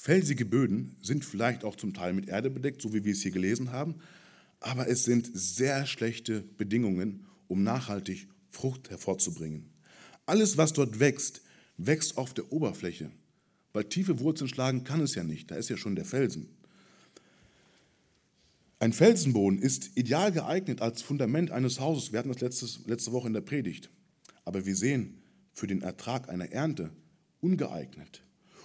[0.01, 3.29] Felsige Böden sind vielleicht auch zum Teil mit Erde bedeckt, so wie wir es hier
[3.29, 3.97] gelesen haben,
[4.59, 9.69] aber es sind sehr schlechte Bedingungen, um nachhaltig Frucht hervorzubringen.
[10.25, 11.43] Alles, was dort wächst,
[11.77, 13.11] wächst auf der Oberfläche,
[13.73, 16.49] weil tiefe Wurzeln schlagen kann es ja nicht, da ist ja schon der Felsen.
[18.79, 22.11] Ein Felsenboden ist ideal geeignet als Fundament eines Hauses.
[22.11, 23.91] Wir hatten das letzte, letzte Woche in der Predigt.
[24.45, 25.21] Aber wir sehen,
[25.53, 26.89] für den Ertrag einer Ernte
[27.39, 28.23] ungeeignet.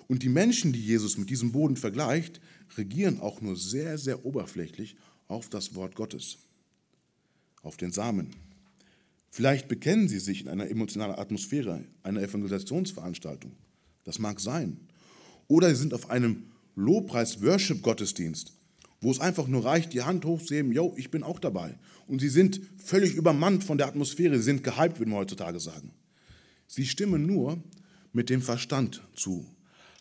[0.08, 2.40] Und die Menschen, die Jesus mit diesem Boden vergleicht,
[2.76, 4.96] regieren auch nur sehr, sehr oberflächlich
[5.28, 6.38] auf das Wort Gottes,
[7.62, 8.30] auf den Samen.
[9.30, 13.52] Vielleicht bekennen sie sich in einer emotionalen Atmosphäre, einer Evangelisationsveranstaltung.
[14.04, 14.78] Das mag sein.
[15.48, 16.44] Oder sie sind auf einem
[16.76, 18.52] Lobpreis-Worship-Gottesdienst,
[19.00, 21.78] wo es einfach nur reicht, die Hand hochzuheben, yo, ich bin auch dabei.
[22.06, 25.92] Und sie sind völlig übermannt von der Atmosphäre, sie sind gehypt, würde man heutzutage sagen.
[26.66, 27.62] Sie stimmen nur
[28.12, 29.46] mit dem Verstand zu,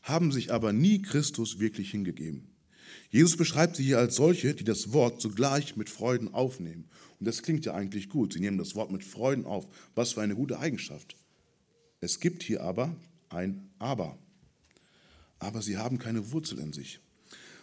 [0.05, 2.47] haben sich aber nie Christus wirklich hingegeben.
[3.09, 6.85] Jesus beschreibt sie hier als solche, die das Wort zugleich mit Freuden aufnehmen.
[7.19, 8.33] Und das klingt ja eigentlich gut.
[8.33, 9.65] Sie nehmen das Wort mit Freuden auf.
[9.95, 11.15] Was für eine gute Eigenschaft.
[12.01, 12.95] Es gibt hier aber
[13.29, 14.17] ein Aber.
[15.39, 16.99] Aber sie haben keine Wurzel in sich,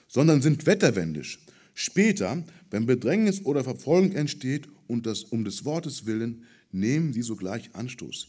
[0.09, 1.39] sondern sind wetterwendisch.
[1.75, 7.71] Später, wenn Bedrängnis oder Verfolgung entsteht und das um des Wortes willen, nehmen sie sogleich
[7.75, 8.27] Anstoß.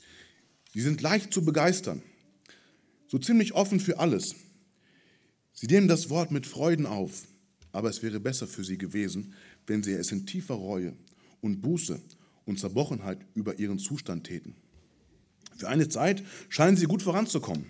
[0.72, 2.04] Sie sind leicht zu begeistern,
[3.14, 4.34] so ziemlich offen für alles.
[5.54, 7.28] Sie nehmen das Wort mit Freuden auf,
[7.72, 9.36] aber es wäre besser für sie gewesen,
[9.68, 10.96] wenn sie es in tiefer Reue
[11.40, 12.02] und Buße
[12.46, 14.56] und Zerbrochenheit über ihren Zustand täten.
[15.56, 17.68] Für eine Zeit scheinen sie gut voranzukommen,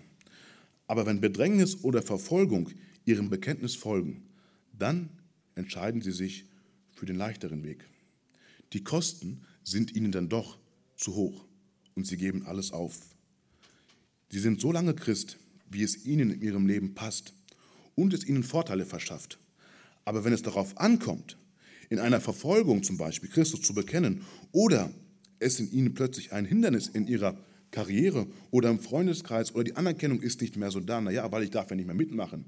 [0.88, 2.70] aber wenn Bedrängnis oder Verfolgung
[3.04, 4.24] ihrem Bekenntnis folgen,
[4.72, 5.10] dann
[5.56, 6.46] entscheiden sie sich
[6.94, 7.86] für den leichteren Weg.
[8.72, 10.58] Die Kosten sind ihnen dann doch
[10.96, 11.44] zu hoch
[11.96, 13.12] und sie geben alles auf.
[14.34, 15.38] Sie sind so lange Christ,
[15.69, 17.36] wie es ihnen in ihrem Leben passt
[17.93, 19.38] und es ihnen Vorteile verschafft.
[20.06, 21.38] Aber wenn es darauf ankommt,
[21.91, 24.91] in einer Verfolgung zum Beispiel Christus zu bekennen oder
[25.38, 27.38] es in ihnen plötzlich ein Hindernis in ihrer
[27.69, 31.52] Karriere oder im Freundeskreis oder die Anerkennung ist nicht mehr so da, naja, weil ich
[31.52, 32.46] darf ja nicht mehr mitmachen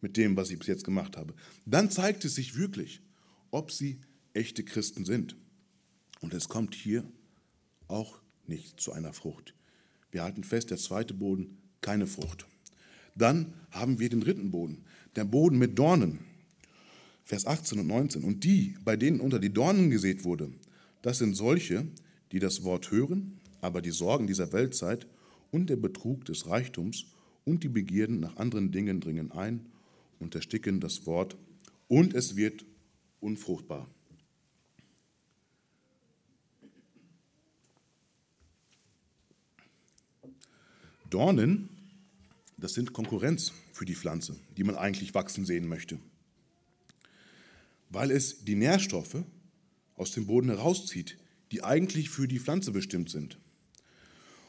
[0.00, 1.34] mit dem, was ich bis jetzt gemacht habe,
[1.66, 3.02] dann zeigt es sich wirklich,
[3.50, 4.00] ob sie
[4.32, 5.36] echte Christen sind.
[6.20, 7.04] Und es kommt hier
[7.88, 9.55] auch nicht zu einer Frucht.
[10.16, 12.46] Wir halten fest, der zweite Boden, keine Frucht.
[13.16, 14.78] Dann haben wir den dritten Boden,
[15.14, 16.20] der Boden mit Dornen.
[17.26, 18.24] Vers 18 und 19.
[18.24, 20.50] Und die, bei denen unter die Dornen gesät wurde,
[21.02, 21.86] das sind solche,
[22.32, 25.06] die das Wort hören, aber die Sorgen dieser Weltzeit
[25.50, 27.04] und der Betrug des Reichtums
[27.44, 29.66] und die Begierden nach anderen Dingen dringen ein
[30.18, 31.36] und ersticken das Wort
[31.88, 32.64] und es wird
[33.20, 33.86] unfruchtbar.
[41.10, 41.68] Dornen
[42.58, 45.98] das sind Konkurrenz für die Pflanze, die man eigentlich wachsen sehen möchte.
[47.90, 49.22] Weil es die Nährstoffe
[49.96, 51.18] aus dem Boden herauszieht,
[51.52, 53.38] die eigentlich für die Pflanze bestimmt sind.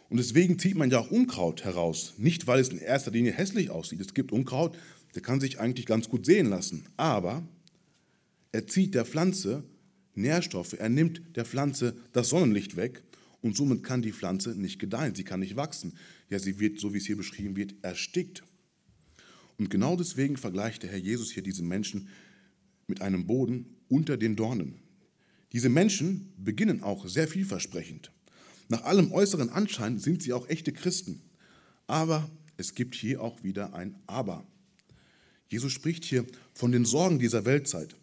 [0.10, 2.14] Und deswegen zieht man ja auch Unkraut heraus.
[2.18, 4.00] Nicht, weil es in erster Linie hässlich aussieht.
[4.00, 4.78] Es gibt Unkraut,
[5.14, 6.88] der kann sich eigentlich ganz gut sehen lassen.
[6.96, 7.46] Aber
[8.54, 9.64] er zieht der Pflanze
[10.16, 13.04] Nährstoffe, er nimmt der Pflanze das Sonnenlicht weg
[13.42, 15.94] und somit kann die Pflanze nicht gedeihen, sie kann nicht wachsen.
[16.30, 18.44] Ja, sie wird, so wie es hier beschrieben wird, erstickt.
[19.58, 22.10] Und genau deswegen vergleicht der Herr Jesus hier diese Menschen
[22.88, 24.76] mit einem Boden unter den Dornen.
[25.54, 28.12] Diese Menschen beginnen auch sehr vielversprechend.
[28.70, 31.22] Nach allem äußeren Anschein sind sie auch echte Christen.
[31.88, 34.46] Aber es gibt hier auch wieder ein Aber.
[35.48, 37.96] Jesus spricht hier von den Sorgen dieser Weltzeit,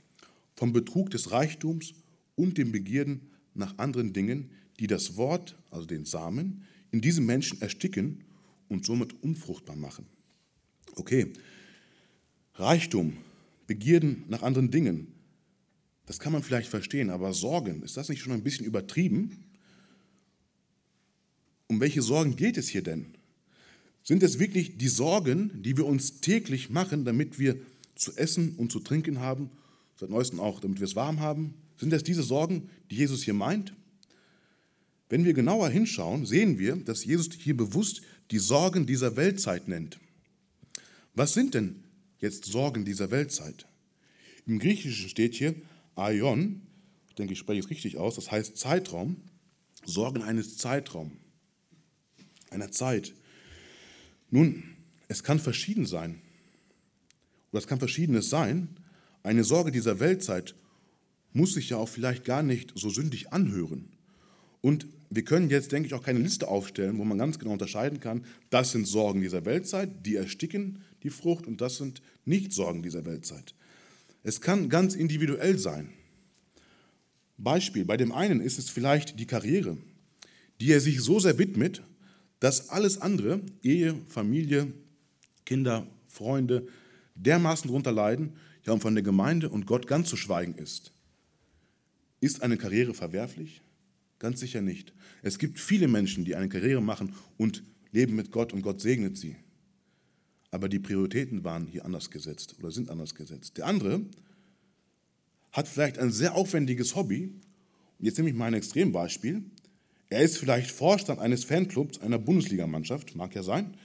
[0.57, 1.92] vom Betrug des Reichtums
[2.37, 7.61] und dem Begierden nach anderen Dingen, die das Wort, also den Samen, in diesem Menschen
[7.61, 8.25] ersticken
[8.69, 10.07] und somit unfruchtbar machen.
[10.97, 11.33] Okay,
[12.55, 13.17] Reichtum,
[13.67, 15.09] Begierden nach anderen Dingen,
[16.07, 19.45] das kann man vielleicht verstehen, aber Sorgen, ist das nicht schon ein bisschen übertrieben?
[21.67, 23.07] Um welche Sorgen geht es hier denn?
[24.03, 27.57] Sind es wirklich die Sorgen, die wir uns täglich machen, damit wir
[27.95, 29.51] zu essen und zu trinken haben,
[29.97, 31.55] seit neuestem auch, damit wir es warm haben?
[31.79, 33.75] Sind es diese Sorgen, die Jesus hier meint?
[35.14, 40.00] Wenn wir genauer hinschauen, sehen wir, dass Jesus hier bewusst die Sorgen dieser Weltzeit nennt.
[41.14, 41.85] Was sind denn
[42.18, 43.68] jetzt Sorgen dieser Weltzeit?
[44.44, 45.55] Im Griechischen steht hier
[45.94, 46.62] Aion,
[47.09, 49.18] ich denke, ich spreche es richtig aus, das heißt Zeitraum,
[49.85, 51.12] Sorgen eines Zeitraums,
[52.50, 53.14] einer Zeit.
[54.31, 54.64] Nun,
[55.07, 56.22] es kann verschieden sein.
[57.53, 58.66] Oder es kann verschiedenes sein.
[59.22, 60.57] Eine Sorge dieser Weltzeit
[61.33, 63.94] muss sich ja auch vielleicht gar nicht so sündig anhören.
[64.64, 68.00] Und wir können jetzt, denke ich, auch keine Liste aufstellen, wo man ganz genau unterscheiden
[68.00, 72.83] kann, das sind Sorgen dieser Weltzeit, die ersticken die Frucht und das sind nicht Sorgen
[72.83, 73.55] dieser Weltzeit.
[74.22, 75.90] Es kann ganz individuell sein.
[77.37, 79.77] Beispiel, bei dem einen ist es vielleicht die Karriere,
[80.62, 81.83] die er sich so sehr widmet,
[82.40, 84.72] dass alles andere, Ehe, Familie,
[85.44, 86.66] Kinder, Freunde,
[87.16, 88.33] dermaßen darunter leiden,
[88.64, 90.90] ja, und von der Gemeinde und Gott ganz zu schweigen ist.
[92.20, 93.61] Ist eine Karriere verwerflich?
[94.25, 94.95] Ganz sicher nicht.
[95.21, 99.19] Es gibt viele Menschen, die eine Karriere machen und leben mit Gott und Gott segnet
[99.19, 99.37] sie.
[100.51, 103.59] Aber die Prioritäten waren hier anders gesetzt oder sind anders gesetzt.
[103.59, 104.01] Der andere
[105.53, 107.35] hat vielleicht ein sehr aufwendiges Hobby.
[107.99, 109.45] Jetzt nehme ich mal ein Extrembeispiel.
[110.09, 113.77] Er ist vielleicht Vorstand eines Fanclubs einer Bundesligamannschaft, mag ja sein,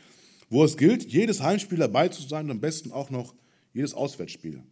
[0.50, 3.36] wo es gilt, jedes Heimspiel dabei zu sein und am besten auch noch
[3.74, 4.56] jedes Auswärtsspiel.
[4.56, 4.64] Und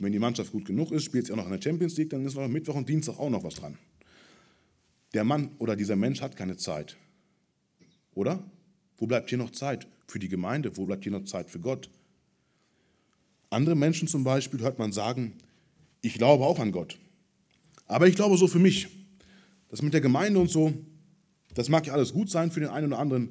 [0.00, 2.26] wenn die Mannschaft gut genug ist, spielt sie auch noch in der Champions League, dann
[2.26, 3.78] ist noch Mittwoch und Dienstag auch noch was dran.
[5.14, 6.96] Der Mann oder dieser Mensch hat keine Zeit.
[8.14, 8.42] Oder?
[8.96, 10.76] Wo bleibt hier noch Zeit für die Gemeinde?
[10.76, 11.90] Wo bleibt hier noch Zeit für Gott?
[13.50, 15.34] Andere Menschen zum Beispiel hört man sagen,
[16.00, 16.98] ich glaube auch an Gott.
[17.86, 18.88] Aber ich glaube so für mich.
[19.68, 20.72] Das mit der Gemeinde und so,
[21.54, 23.30] das mag ja alles gut sein für den einen oder anderen,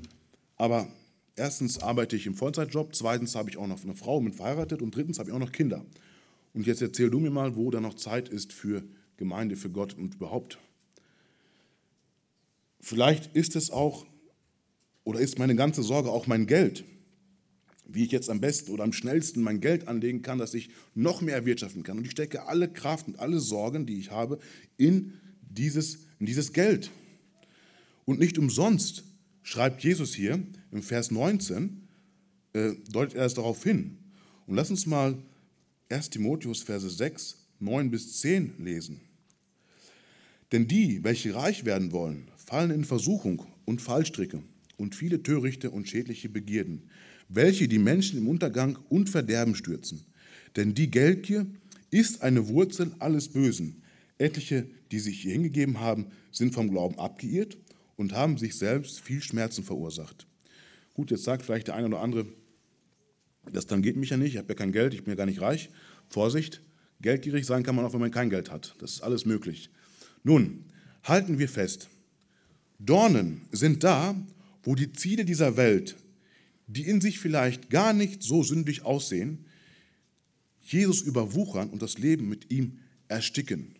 [0.58, 0.88] aber
[1.36, 4.96] erstens arbeite ich im Vollzeitjob, zweitens habe ich auch noch eine Frau mit verheiratet und
[4.96, 5.86] drittens habe ich auch noch Kinder.
[6.54, 8.84] Und jetzt erzähl du mir mal, wo da noch Zeit ist für
[9.18, 10.58] Gemeinde, für Gott und überhaupt.
[12.82, 14.06] Vielleicht ist es auch
[15.04, 16.84] oder ist meine ganze Sorge auch mein Geld?
[17.86, 21.22] Wie ich jetzt am besten oder am schnellsten mein Geld anlegen kann, dass ich noch
[21.22, 21.98] mehr erwirtschaften kann.
[21.98, 24.40] Und ich stecke alle Kraft und alle Sorgen, die ich habe,
[24.78, 26.90] in dieses, in dieses Geld.
[28.06, 29.04] Und nicht umsonst
[29.44, 30.42] schreibt Jesus hier
[30.72, 31.88] im Vers 19,
[32.54, 33.98] äh, deutet er es darauf hin.
[34.48, 35.18] Und lass uns mal
[35.90, 39.02] 1 Timotheus Verse 6, 9 bis 10 lesen.
[40.52, 44.44] Denn die, welche reich werden wollen, fallen in Versuchung und Fallstricke
[44.78, 46.90] und viele törichte und schädliche Begierden,
[47.30, 50.06] welche die Menschen im Untergang und Verderben stürzen.
[50.56, 51.46] Denn die Geldgier
[51.90, 53.82] ist eine Wurzel alles Bösen.
[54.18, 57.58] Etliche, die sich hier hingegeben haben, sind vom Glauben abgeirrt
[57.96, 60.28] und haben sich selbst viel Schmerzen verursacht.
[60.94, 62.26] Gut, jetzt sagt vielleicht der eine oder andere,
[63.52, 65.26] das dann geht mich ja nicht, ich habe ja kein Geld, ich bin ja gar
[65.26, 65.70] nicht reich.
[66.10, 66.62] Vorsicht,
[67.02, 68.76] geldgierig sein kann man auch, wenn man kein Geld hat.
[68.80, 69.70] Das ist alles möglich.
[70.24, 70.66] Nun,
[71.04, 71.90] halten wir fest,
[72.80, 74.16] Dornen sind da,
[74.64, 75.96] wo die Ziele dieser Welt,
[76.68, 79.46] die in sich vielleicht gar nicht so sündig aussehen,
[80.62, 83.76] Jesus überwuchern und das Leben mit ihm ersticken.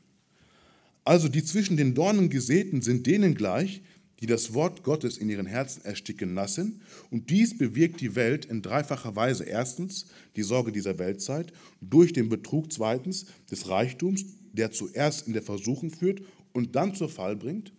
[1.04, 3.82] Also die zwischen den Dornen gesäten sind denen gleich,
[4.20, 6.82] die das Wort Gottes in ihren Herzen ersticken lassen.
[7.10, 9.46] Und dies bewirkt die Welt in dreifacher Weise.
[9.46, 11.52] Erstens die Sorge dieser Weltzeit,
[11.82, 16.22] durch den Betrug zweitens des Reichtums, der zuerst in der Versuchung führt
[16.54, 17.74] und dann zur Fall bringt.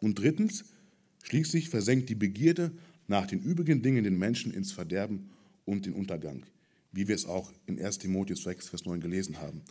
[0.00, 0.64] Und drittens
[1.24, 2.70] Schließlich versenkt die Begierde
[3.08, 5.30] nach den übrigen Dingen den Menschen ins Verderben
[5.64, 6.44] und den Untergang,
[6.92, 9.62] wie wir es auch in 1 Timotheus 6, Vers 9 gelesen haben.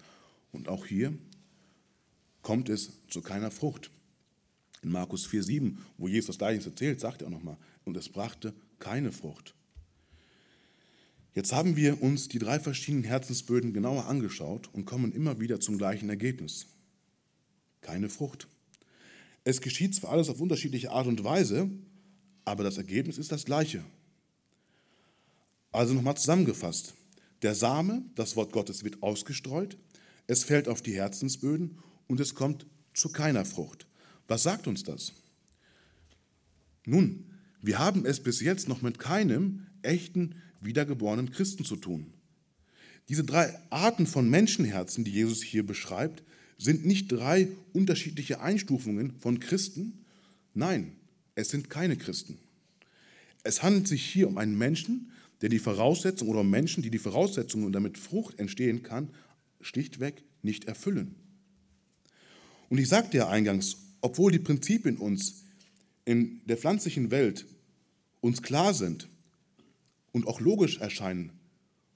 [0.52, 1.14] Und auch hier
[2.42, 3.92] kommt es zu keiner Frucht.
[4.82, 8.10] In Markus 4, 7, wo Jesus das Gleiche erzählt, sagt er auch nochmal, und es
[8.10, 9.54] brachte keine Frucht.
[11.36, 15.78] Jetzt haben wir uns die drei verschiedenen Herzensböden genauer angeschaut und kommen immer wieder zum
[15.78, 16.68] gleichen Ergebnis.
[17.82, 18.48] Keine Frucht.
[19.44, 21.70] Es geschieht zwar alles auf unterschiedliche Art und Weise,
[22.46, 23.84] aber das Ergebnis ist das gleiche.
[25.72, 26.94] Also nochmal zusammengefasst.
[27.42, 29.78] Der Same, das Wort Gottes, wird ausgestreut,
[30.28, 33.88] es fällt auf die Herzensböden und es kommt zu keiner Frucht.
[34.28, 35.14] Was sagt uns das?
[36.86, 37.26] Nun,
[37.62, 40.36] wir haben es bis jetzt noch mit keinem echten
[40.66, 42.14] wiedergeborenen Christen zu tun.
[43.10, 46.24] Diese drei Arten von Menschenherzen, die Jesus hier beschreibt,
[46.58, 50.06] sind nicht drei unterschiedliche Einstufungen von Christen.
[50.54, 50.94] Nein,
[51.36, 52.38] es sind keine Christen.
[53.44, 55.12] Es handelt sich hier um einen Menschen,
[55.42, 59.10] der die Voraussetzungen oder um Menschen, die die Voraussetzungen und damit Frucht entstehen kann,
[59.60, 61.16] schlichtweg nicht erfüllen.
[62.70, 65.44] Und ich sagte ja eingangs, obwohl die Prinzipien uns
[66.06, 67.46] in der pflanzlichen Welt
[68.22, 69.10] uns klar sind
[70.14, 71.34] und auch logisch erscheinen,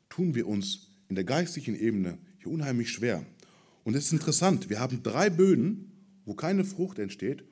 [0.09, 3.25] tun wir uns in der geistlichen Ebene hier unheimlich schwer.
[3.85, 5.93] Und es ist interessant, wir haben drei Böden,
[6.25, 7.45] wo keine Frucht entsteht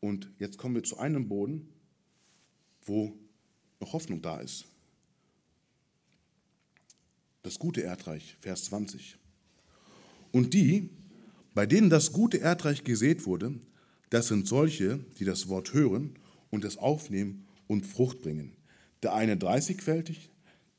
[0.00, 1.68] und jetzt kommen wir zu einem Boden,
[2.82, 3.16] wo
[3.78, 4.64] noch Hoffnung da ist.
[7.42, 9.16] Das gute Erdreich, Vers 20.
[10.32, 10.90] Und die,
[11.54, 13.54] bei denen das gute Erdreich gesät wurde,
[14.10, 16.18] das sind solche, die das Wort hören
[16.50, 18.57] und es aufnehmen und Frucht bringen.
[19.02, 20.30] Der eine 30-fältig,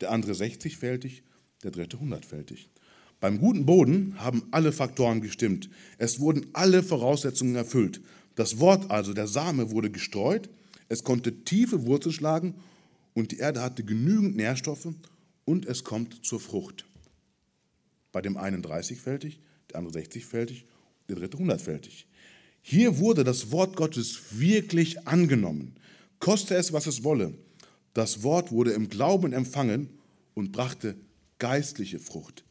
[0.02, 1.24] der andere 60-fältig,
[1.64, 2.68] der dritte 100-fältig.
[3.20, 5.70] Beim guten Boden haben alle Faktoren gestimmt.
[5.98, 8.02] Es wurden alle Voraussetzungen erfüllt.
[8.36, 10.50] Das Wort also, der Same wurde gestreut,
[10.88, 12.56] es konnte tiefe Wurzel schlagen
[13.14, 14.88] und die Erde hatte genügend Nährstoffe
[15.46, 16.86] und es kommt zur Frucht.
[18.12, 19.40] Bei dem einen 30-fältig,
[19.70, 20.64] der andere 60-fältig,
[21.10, 22.06] der dritte 100-fältig.
[22.62, 25.76] Hier wurde das Wort Gottes wirklich angenommen.
[26.20, 27.34] Koste es, was es wolle.
[27.94, 29.90] Das Wort wurde im Glauben empfangen
[30.34, 30.96] und brachte
[31.40, 32.44] geistliche Frucht.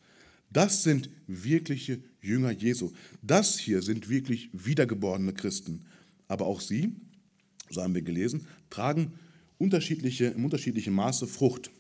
[0.51, 2.91] Das sind wirkliche Jünger Jesu.
[3.23, 5.85] Das hier sind wirklich wiedergeborene Christen.
[6.27, 6.93] Aber auch sie,
[7.71, 9.13] so haben wir gelesen, tragen
[9.59, 11.71] unterschiedliche, im unterschiedlichen Maße Frucht.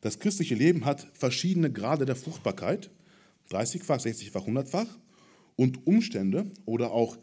[0.00, 2.90] Das christliche Leben hat verschiedene Grade der Fruchtbarkeit,
[3.50, 4.86] 30-fach, 60-fach, 100-fach.
[5.56, 7.18] Und Umstände oder auch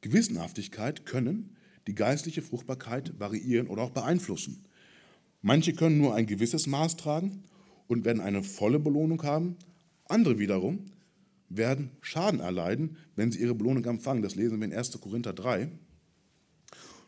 [0.00, 1.56] Gewissenhaftigkeit können
[1.86, 4.64] die geistliche Fruchtbarkeit variieren oder auch beeinflussen.
[5.42, 7.44] Manche können nur ein gewisses Maß tragen
[7.86, 9.56] und werden eine volle Belohnung haben.
[10.06, 10.86] Andere wiederum
[11.48, 14.22] werden Schaden erleiden, wenn sie ihre Belohnung empfangen.
[14.22, 15.00] Das lesen wir in 1.
[15.00, 15.68] Korinther 3.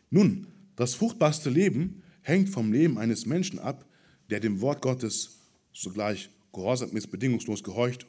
[0.09, 3.85] Nun, das fruchtbarste Leben hängt vom Leben eines Menschen ab,
[4.29, 5.37] der dem Wort Gottes
[5.71, 8.05] sogleich gehorsam ist, bedingungslos gehorcht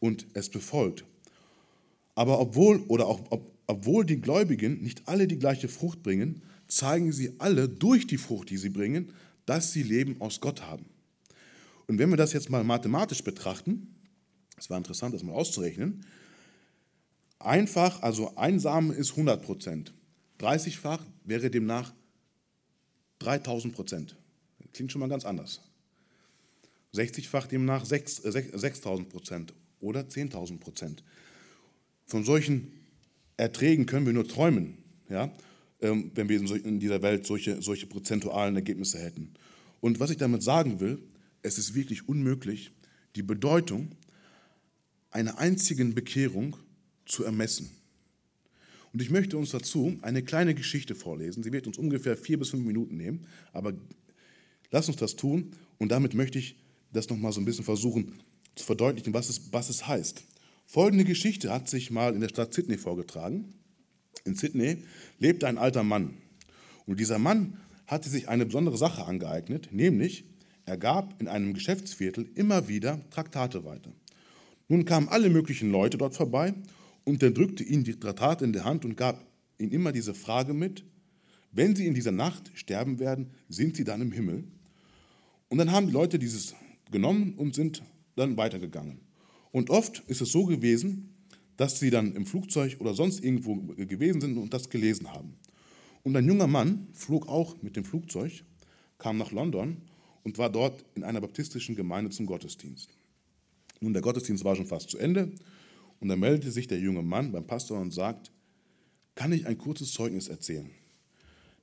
[0.00, 1.04] und es befolgt.
[2.14, 7.12] Aber obwohl, oder auch, ob, obwohl die Gläubigen nicht alle die gleiche Frucht bringen, zeigen
[7.12, 9.12] sie alle durch die Frucht, die sie bringen,
[9.46, 10.86] dass sie Leben aus Gott haben.
[11.86, 13.94] Und wenn wir das jetzt mal mathematisch betrachten,
[14.56, 16.06] es war interessant, das mal auszurechnen,
[17.38, 19.92] einfach, also ein Samen ist 100 Prozent,
[20.40, 21.92] 30-fach wäre demnach
[23.18, 24.16] 3000 Prozent.
[24.72, 25.60] Klingt schon mal ganz anders.
[26.94, 31.04] 60-fach demnach 6000 Prozent oder 10.000 Prozent.
[32.06, 32.72] Von solchen
[33.36, 34.78] Erträgen können wir nur träumen,
[35.08, 35.32] ja,
[35.92, 39.34] wenn wir in dieser Welt solche, solche prozentualen Ergebnisse hätten.
[39.80, 41.02] Und was ich damit sagen will,
[41.42, 42.72] es ist wirklich unmöglich,
[43.16, 43.90] die Bedeutung
[45.10, 46.56] einer einzigen Bekehrung
[47.06, 47.70] zu ermessen.
[48.92, 51.42] Und ich möchte uns dazu eine kleine Geschichte vorlesen.
[51.42, 53.74] Sie wird uns ungefähr vier bis fünf Minuten nehmen, aber
[54.70, 55.50] lass uns das tun.
[55.78, 56.56] Und damit möchte ich
[56.92, 58.12] das nochmal so ein bisschen versuchen
[58.54, 60.24] zu verdeutlichen, was es, was es heißt.
[60.64, 63.52] Folgende Geschichte hat sich mal in der Stadt Sydney vorgetragen.
[64.24, 64.78] In Sydney
[65.18, 66.14] lebte ein alter Mann.
[66.86, 70.24] Und dieser Mann hatte sich eine besondere Sache angeeignet, nämlich
[70.64, 73.92] er gab in einem Geschäftsviertel immer wieder Traktate weiter.
[74.68, 76.54] Nun kamen alle möglichen Leute dort vorbei
[77.04, 79.22] und er drückte ihnen die Traktate in der Hand und gab
[79.58, 80.84] ihnen immer diese Frage mit,
[81.52, 84.44] wenn sie in dieser Nacht sterben werden, sind sie dann im Himmel?
[85.48, 86.54] Und dann haben die Leute dieses
[86.90, 87.82] genommen und sind
[88.16, 89.00] dann weitergegangen.
[89.52, 91.13] Und oft ist es so gewesen,
[91.56, 95.34] dass sie dann im Flugzeug oder sonst irgendwo gewesen sind und das gelesen haben.
[96.02, 98.44] Und ein junger Mann flog auch mit dem Flugzeug,
[98.98, 99.78] kam nach London
[100.22, 102.90] und war dort in einer baptistischen Gemeinde zum Gottesdienst.
[103.80, 105.32] Nun, der Gottesdienst war schon fast zu Ende
[106.00, 108.30] und da meldete sich der junge Mann beim Pastor und sagt,
[109.14, 110.70] kann ich ein kurzes Zeugnis erzählen?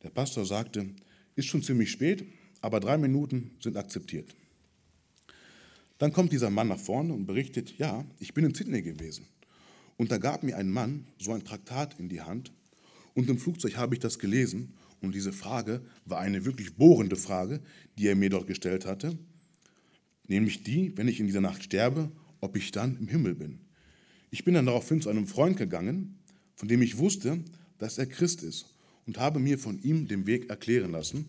[0.04, 0.89] Der Pastor sagte,
[1.36, 2.26] ist schon ziemlich spät,
[2.62, 4.36] aber drei Minuten sind akzeptiert.
[5.98, 9.28] Dann kommt dieser Mann nach vorne und berichtet, ja, ich bin in Sydney gewesen.
[10.02, 12.52] Und da gab mir ein Mann so ein Traktat in die Hand
[13.14, 17.62] und im Flugzeug habe ich das gelesen und diese Frage war eine wirklich bohrende Frage,
[17.99, 19.16] die er mir dort gestellt hatte,
[20.28, 23.60] nämlich die, wenn ich in dieser Nacht sterbe, ob ich dann im Himmel bin.
[24.32, 26.18] Ich bin dann daraufhin zu einem Freund gegangen,
[26.56, 27.43] von dem ich wusste,
[27.78, 28.74] dass er Christ ist
[29.06, 31.28] und habe mir von ihm den Weg erklären lassen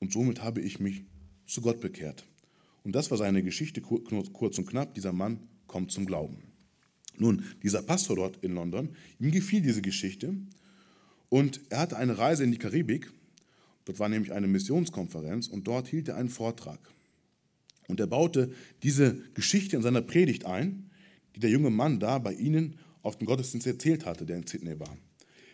[0.00, 1.04] und somit habe ich mich
[1.46, 2.26] zu Gott bekehrt.
[2.82, 4.96] Und das war seine Geschichte kurz und knapp.
[4.96, 5.38] Dieser Mann
[5.68, 6.49] kommt zum Glauben.
[7.20, 10.34] Nun, dieser Pastor dort in London, ihm gefiel diese Geschichte
[11.28, 13.12] und er hatte eine Reise in die Karibik.
[13.84, 16.80] Dort war nämlich eine Missionskonferenz und dort hielt er einen Vortrag.
[17.88, 18.52] Und er baute
[18.82, 20.90] diese Geschichte in seiner Predigt ein,
[21.36, 24.80] die der junge Mann da bei ihnen auf dem Gottesdienst erzählt hatte, der in Sydney
[24.80, 24.96] war.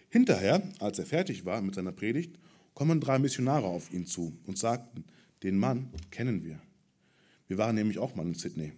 [0.08, 2.38] Hinterher, als er fertig war mit seiner Predigt,
[2.74, 5.04] kommen drei Missionare auf ihn zu und sagten,
[5.42, 6.60] den Mann kennen wir.
[7.48, 8.72] Wir waren nämlich auch mal in Sydney.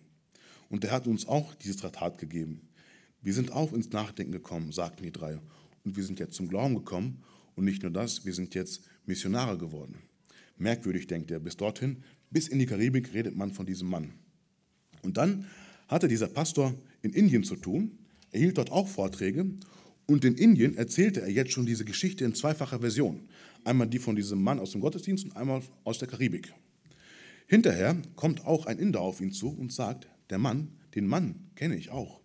[0.70, 2.67] Und er hat uns auch dieses Traktat gegeben.
[3.22, 5.38] Wir sind auch ins Nachdenken gekommen, sagten die drei.
[5.84, 7.22] Und wir sind jetzt zum Glauben gekommen.
[7.56, 9.96] Und nicht nur das, wir sind jetzt Missionare geworden.
[10.56, 11.40] Merkwürdig, denkt er.
[11.40, 14.12] Bis dorthin, bis in die Karibik redet man von diesem Mann.
[15.02, 15.46] Und dann
[15.88, 17.98] hatte dieser Pastor in Indien zu tun.
[18.30, 19.46] Er hielt dort auch Vorträge.
[20.06, 23.28] Und in Indien erzählte er jetzt schon diese Geschichte in zweifacher Version.
[23.64, 26.52] Einmal die von diesem Mann aus dem Gottesdienst und einmal aus der Karibik.
[27.46, 31.76] Hinterher kommt auch ein Inder auf ihn zu und sagt, der Mann, den Mann kenne
[31.76, 32.20] ich auch.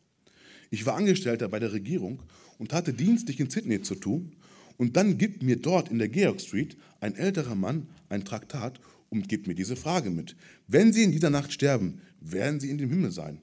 [0.73, 2.23] Ich war Angestellter bei der Regierung
[2.57, 4.31] und hatte dienstlich in Sydney zu tun.
[4.75, 8.79] Und dann gibt mir dort in der Georg Street ein älterer Mann ein Traktat
[9.11, 10.35] und gibt mir diese Frage mit.
[10.67, 13.39] Wenn Sie in dieser Nacht sterben, werden Sie in dem Himmel sein?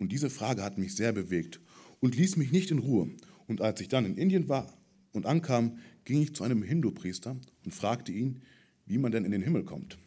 [0.00, 1.60] Und diese Frage hat mich sehr bewegt
[2.00, 3.10] und ließ mich nicht in Ruhe.
[3.46, 4.76] Und als ich dann in Indien war
[5.12, 8.42] und ankam, ging ich zu einem Hindu-Priester und fragte ihn,
[8.86, 9.98] wie man denn in den Himmel kommt.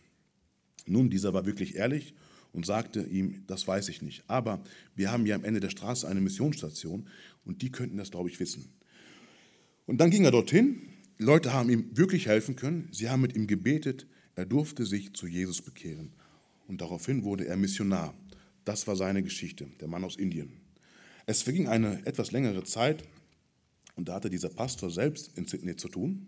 [0.86, 2.16] Nun, dieser war wirklich ehrlich
[2.52, 4.24] und sagte ihm, das weiß ich nicht.
[4.28, 4.64] Aber
[4.96, 7.08] wir haben ja am Ende der Straße eine Missionsstation
[7.46, 8.70] und die könnten das, glaube ich, wissen.
[9.86, 10.82] Und dann ging er dorthin.
[11.18, 12.88] Leute haben ihm wirklich helfen können.
[12.92, 14.08] Sie haben mit ihm gebetet.
[14.36, 16.14] Er durfte sich zu Jesus bekehren.
[16.68, 18.14] Und daraufhin wurde er Missionar.
[18.66, 20.54] Das war seine Geschichte, der Mann aus Indien.
[21.26, 23.04] Es verging eine etwas längere Zeit
[23.96, 26.28] und da hatte dieser Pastor selbst in Sydney zu tun.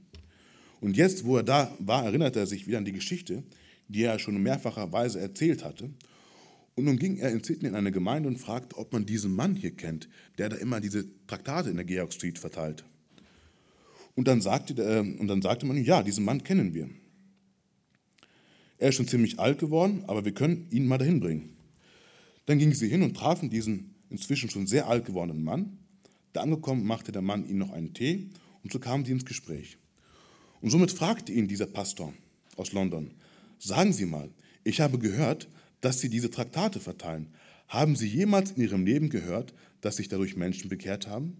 [0.82, 3.44] Und jetzt, wo er da war, erinnerte er sich wieder an die Geschichte,
[3.88, 5.90] die er schon in mehrfacher Weise erzählt hatte.
[6.76, 9.56] Und nun ging er in Sydney in eine Gemeinde und fragte, ob man diesen Mann
[9.56, 10.08] hier kennt,
[10.38, 12.86] der da immer diese Traktate in der Georg Street verteilt.
[14.16, 16.90] Und dann sagte, äh, und dann sagte man, ja, diesen Mann kennen wir.
[18.78, 21.56] Er ist schon ziemlich alt geworden, aber wir können ihn mal dahin bringen.
[22.46, 25.78] Dann gingen sie hin und trafen diesen inzwischen schon sehr alt gewordenen Mann.
[26.34, 28.30] Da angekommen machte der Mann ihnen noch einen Tee
[28.64, 29.78] und so kamen sie ins Gespräch.
[30.62, 32.14] Und somit fragte ihn dieser Pastor
[32.58, 33.12] aus London,
[33.64, 34.32] Sagen Sie mal,
[34.64, 35.48] ich habe gehört,
[35.82, 37.28] dass Sie diese Traktate verteilen.
[37.68, 41.38] Haben Sie jemals in Ihrem Leben gehört, dass sich dadurch Menschen bekehrt haben?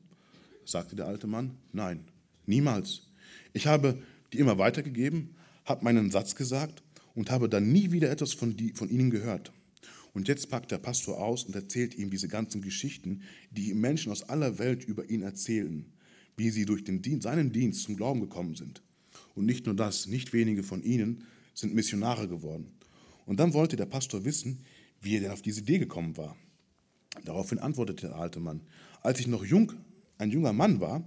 [0.64, 1.58] sagte der alte Mann.
[1.74, 2.02] Nein,
[2.46, 3.08] niemals.
[3.54, 4.04] Ich habe
[4.34, 5.34] die immer weitergegeben,
[5.66, 6.84] habe meinen Satz gesagt
[7.16, 9.52] und habe dann nie wieder etwas von, die, von ihnen gehört.
[10.14, 14.22] Und jetzt packt der Pastor aus und erzählt ihm diese ganzen Geschichten, die Menschen aus
[14.22, 15.92] aller Welt über ihn erzählen,
[16.38, 18.84] wie sie durch den Dienst, seinen Dienst zum Glauben gekommen sind.
[19.34, 21.26] Und nicht nur das, nicht wenige von ihnen
[21.62, 22.72] sind Missionare geworden.
[23.26, 24.64] Und dann wollte der Pastor wissen,
[25.02, 26.36] wie er denn auf diese Idee gekommen war.
[27.26, 28.62] Daraufhin antwortete der alte Mann,
[29.02, 29.74] als ich noch jung,
[30.18, 31.04] ein junger Mann war,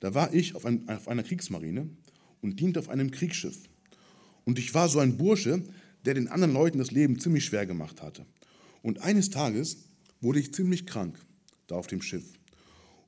[0.00, 1.88] da war ich auf, ein, auf einer Kriegsmarine
[2.42, 3.68] und diente auf einem Kriegsschiff.
[4.44, 5.62] Und ich war so ein Bursche,
[6.04, 8.26] der den anderen Leuten das Leben ziemlich schwer gemacht hatte.
[8.82, 9.88] Und eines Tages
[10.20, 11.18] wurde ich ziemlich krank
[11.66, 12.24] da auf dem Schiff.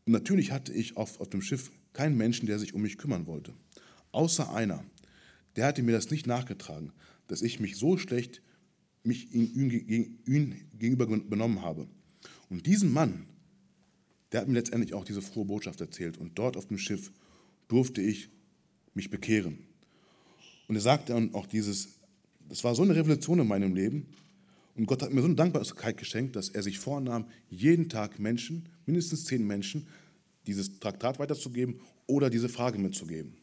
[0.06, 3.26] Und natürlich hatte ich auf, auf dem Schiff keinen Menschen, der sich um mich kümmern
[3.26, 3.52] wollte.
[4.10, 4.84] Außer einer,
[5.58, 6.92] der hatte mir das nicht nachgetragen,
[7.26, 8.42] dass ich mich so schlecht
[9.02, 9.68] mich ihm,
[10.78, 11.88] gegenüber benommen habe.
[12.48, 13.26] Und diesen Mann,
[14.30, 16.16] der hat mir letztendlich auch diese frohe Botschaft erzählt.
[16.16, 17.10] Und dort auf dem Schiff
[17.66, 18.28] durfte ich
[18.94, 19.58] mich bekehren.
[20.68, 21.98] Und er sagte dann auch dieses,
[22.48, 24.06] das war so eine Revolution in meinem Leben.
[24.76, 28.68] Und Gott hat mir so eine Dankbarkeit geschenkt, dass er sich vornahm, jeden Tag Menschen,
[28.86, 29.88] mindestens zehn Menschen,
[30.46, 33.34] dieses Traktat weiterzugeben oder diese Frage mitzugeben.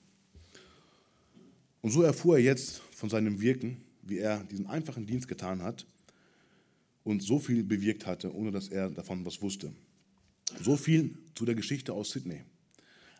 [1.86, 5.86] Und so erfuhr er jetzt von seinem Wirken, wie er diesen einfachen Dienst getan hat
[7.04, 9.72] und so viel bewirkt hatte, ohne dass er davon was wusste.
[10.64, 12.42] So viel zu der Geschichte aus Sydney.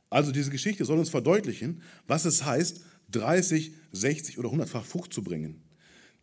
[0.10, 5.22] Also diese Geschichte soll uns verdeutlichen, was es heißt, 30, 60 oder 100-fach Frucht zu
[5.22, 5.62] bringen.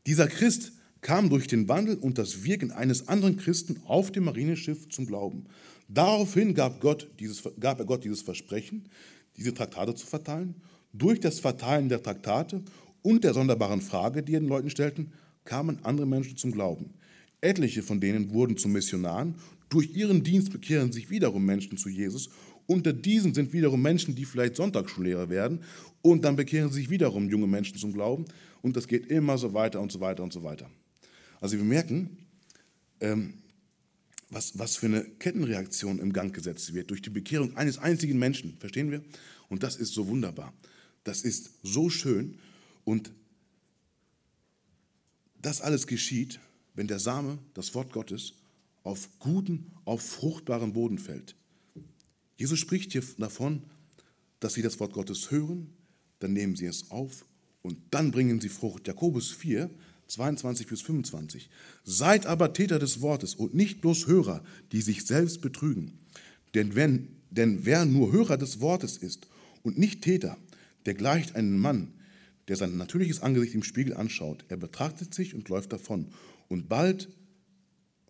[0.09, 4.89] Dieser Christ kam durch den Wandel und das Wirken eines anderen Christen auf dem Marineschiff
[4.89, 5.45] zum Glauben.
[5.87, 8.89] Daraufhin gab, Gott dieses, gab er Gott dieses Versprechen,
[9.37, 10.57] diese Traktate zu verteilen
[10.93, 12.63] durch das Verteilen der Traktate
[13.03, 15.13] und der sonderbaren Frage, die er den Leuten stellten,
[15.45, 16.95] kamen andere Menschen zum Glauben.
[17.41, 19.35] Etliche von denen wurden zu Missionaren.
[19.69, 22.31] Durch ihren Dienst bekehren sich wiederum Menschen zu Jesus.
[22.67, 25.61] Unter diesen sind wiederum Menschen, die vielleicht Sonntagsschullehrer werden.
[26.03, 28.27] Und dann bekehren sich wiederum junge Menschen zum Glauben.
[28.61, 30.71] Und das geht immer so weiter und so weiter und so weiter.
[31.41, 32.19] Also wir merken,
[33.01, 33.35] ähm,
[34.31, 38.57] was, was für eine Kettenreaktion im Gang gesetzt wird durch die Bekehrung eines einzigen Menschen.
[38.59, 39.03] Verstehen wir?
[39.49, 40.55] Und das ist so wunderbar.
[41.05, 42.39] Das ist so schön.
[42.85, 43.13] Und
[45.41, 46.41] das alles geschieht,
[46.75, 48.35] wenn der Same, das Wort Gottes,
[48.85, 51.37] auf guten, auf fruchtbaren Boden fällt.
[52.37, 53.63] Jesus spricht hier davon,
[54.41, 55.73] dass sie das Wort Gottes hören,
[56.19, 57.25] dann nehmen sie es auf
[57.63, 58.89] und dann bringen sie Frucht.
[58.89, 59.71] Jakobus 4,
[60.09, 61.49] 22 bis 25.
[61.85, 64.43] Seid aber Täter des Wortes und nicht bloß Hörer,
[64.73, 65.99] die sich selbst betrügen.
[66.55, 69.27] Denn, wenn, denn wer nur Hörer des Wortes ist
[69.63, 70.37] und nicht Täter,
[70.87, 71.95] der gleicht einem Mann,
[72.49, 74.45] der sein natürliches Angesicht im Spiegel anschaut.
[74.49, 76.09] Er betrachtet sich und läuft davon
[76.49, 77.09] und bald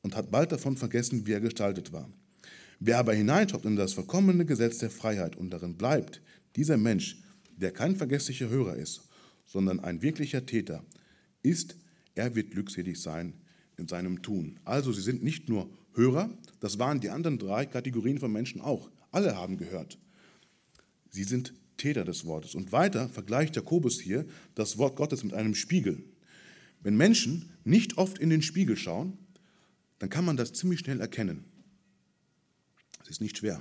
[0.03, 2.11] und hat bald davon vergessen, wie er gestaltet war.
[2.81, 6.21] Wer aber hineinschaut in das vollkommene Gesetz der Freiheit und darin bleibt,
[6.57, 7.23] dieser Mensch,
[7.57, 9.03] der kein vergesslicher Hörer ist,
[9.47, 10.85] sondern ein wirklicher Täter,
[11.43, 11.77] ist,
[12.15, 13.35] er wird glückselig sein
[13.77, 14.59] in seinem Tun.
[14.65, 18.91] Also sie sind nicht nur Hörer, das waren die anderen drei Kategorien von Menschen auch.
[19.11, 19.99] Alle haben gehört.
[21.11, 21.53] Sie sind
[21.83, 22.55] Täter des Wortes.
[22.55, 24.25] Und weiter vergleicht Jakobus hier
[24.55, 26.05] das Wort Gottes mit einem Spiegel.
[26.81, 29.19] Wenn Menschen nicht oft in den Spiegel schauen,
[29.99, 31.45] dann kann man das ziemlich schnell erkennen.
[33.03, 33.61] Es ist nicht schwer.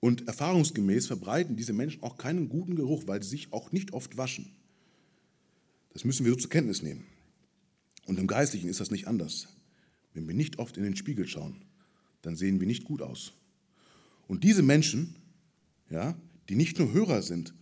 [0.00, 4.16] Und erfahrungsgemäß verbreiten diese Menschen auch keinen guten Geruch, weil sie sich auch nicht oft
[4.16, 4.52] waschen.
[5.92, 7.04] Das müssen wir so zur Kenntnis nehmen.
[8.06, 9.48] Und im Geistlichen ist das nicht anders.
[10.12, 11.56] Wenn wir nicht oft in den Spiegel schauen,
[12.22, 13.32] dann sehen wir nicht gut aus.
[14.28, 15.16] Und diese Menschen,
[15.90, 16.16] ja,
[16.48, 17.54] die nicht nur Hörer sind,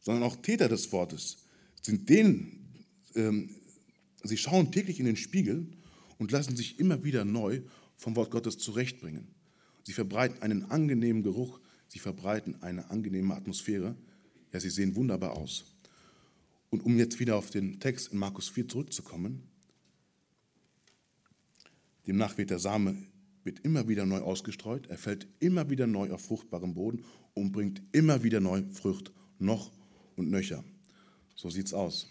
[0.00, 1.38] sondern auch Täter des Wortes,
[1.82, 2.68] sind denen,
[3.14, 3.50] ähm,
[4.22, 5.66] sie schauen täglich in den Spiegel
[6.18, 7.62] und lassen sich immer wieder neu
[7.96, 9.28] vom Wort Gottes zurechtbringen.
[9.84, 13.96] Sie verbreiten einen angenehmen Geruch, sie verbreiten eine angenehme Atmosphäre.
[14.52, 15.76] Ja, sie sehen wunderbar aus.
[16.70, 19.42] Und um jetzt wieder auf den Text in Markus 4 zurückzukommen,
[22.06, 22.96] demnach wird der Same
[23.46, 27.80] wird immer wieder neu ausgestreut, er fällt immer wieder neu auf fruchtbarem Boden und bringt
[27.92, 29.70] immer wieder neu Frucht, noch
[30.16, 30.64] und nöcher.
[31.36, 32.08] So sieht's aus.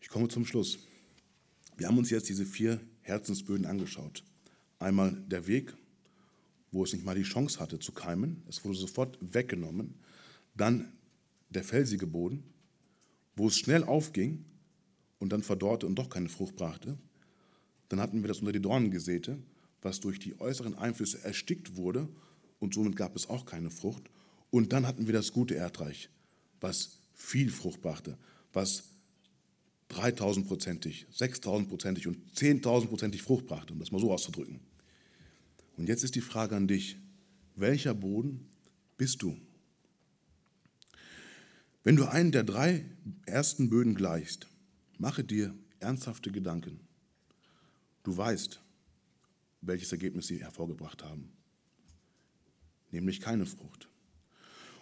[0.00, 0.78] Ich komme zum Schluss.
[1.76, 4.22] Wir haben uns jetzt diese vier Herzensböden angeschaut.
[4.78, 5.74] Einmal der Weg,
[6.72, 9.94] wo es nicht mal die Chance hatte zu keimen, es wurde sofort weggenommen.
[10.54, 10.92] Dann
[11.48, 12.44] der felsige Boden,
[13.34, 14.44] wo es schnell aufging
[15.20, 16.98] und dann verdorrte und doch keine Frucht brachte.
[17.88, 19.38] Dann hatten wir das unter die Dornen gesäte,
[19.82, 22.08] was durch die äußeren Einflüsse erstickt wurde
[22.58, 24.10] und somit gab es auch keine Frucht.
[24.50, 26.10] Und dann hatten wir das gute Erdreich,
[26.60, 28.18] was viel Frucht brachte,
[28.52, 28.84] was
[29.90, 34.60] 3000-prozentig, 6000-prozentig und 10.000-prozentig Frucht brachte, um das mal so auszudrücken.
[35.76, 36.96] Und jetzt ist die Frage an dich,
[37.54, 38.48] welcher Boden
[38.96, 39.36] bist du?
[41.84, 42.84] Wenn du einen der drei
[43.24, 44.46] ersten Böden gleichst,
[44.98, 46.80] mache dir ernsthafte Gedanken.
[48.02, 48.60] Du weißt,
[49.68, 51.30] welches Ergebnis sie hervorgebracht haben
[52.92, 53.88] nämlich keine Frucht.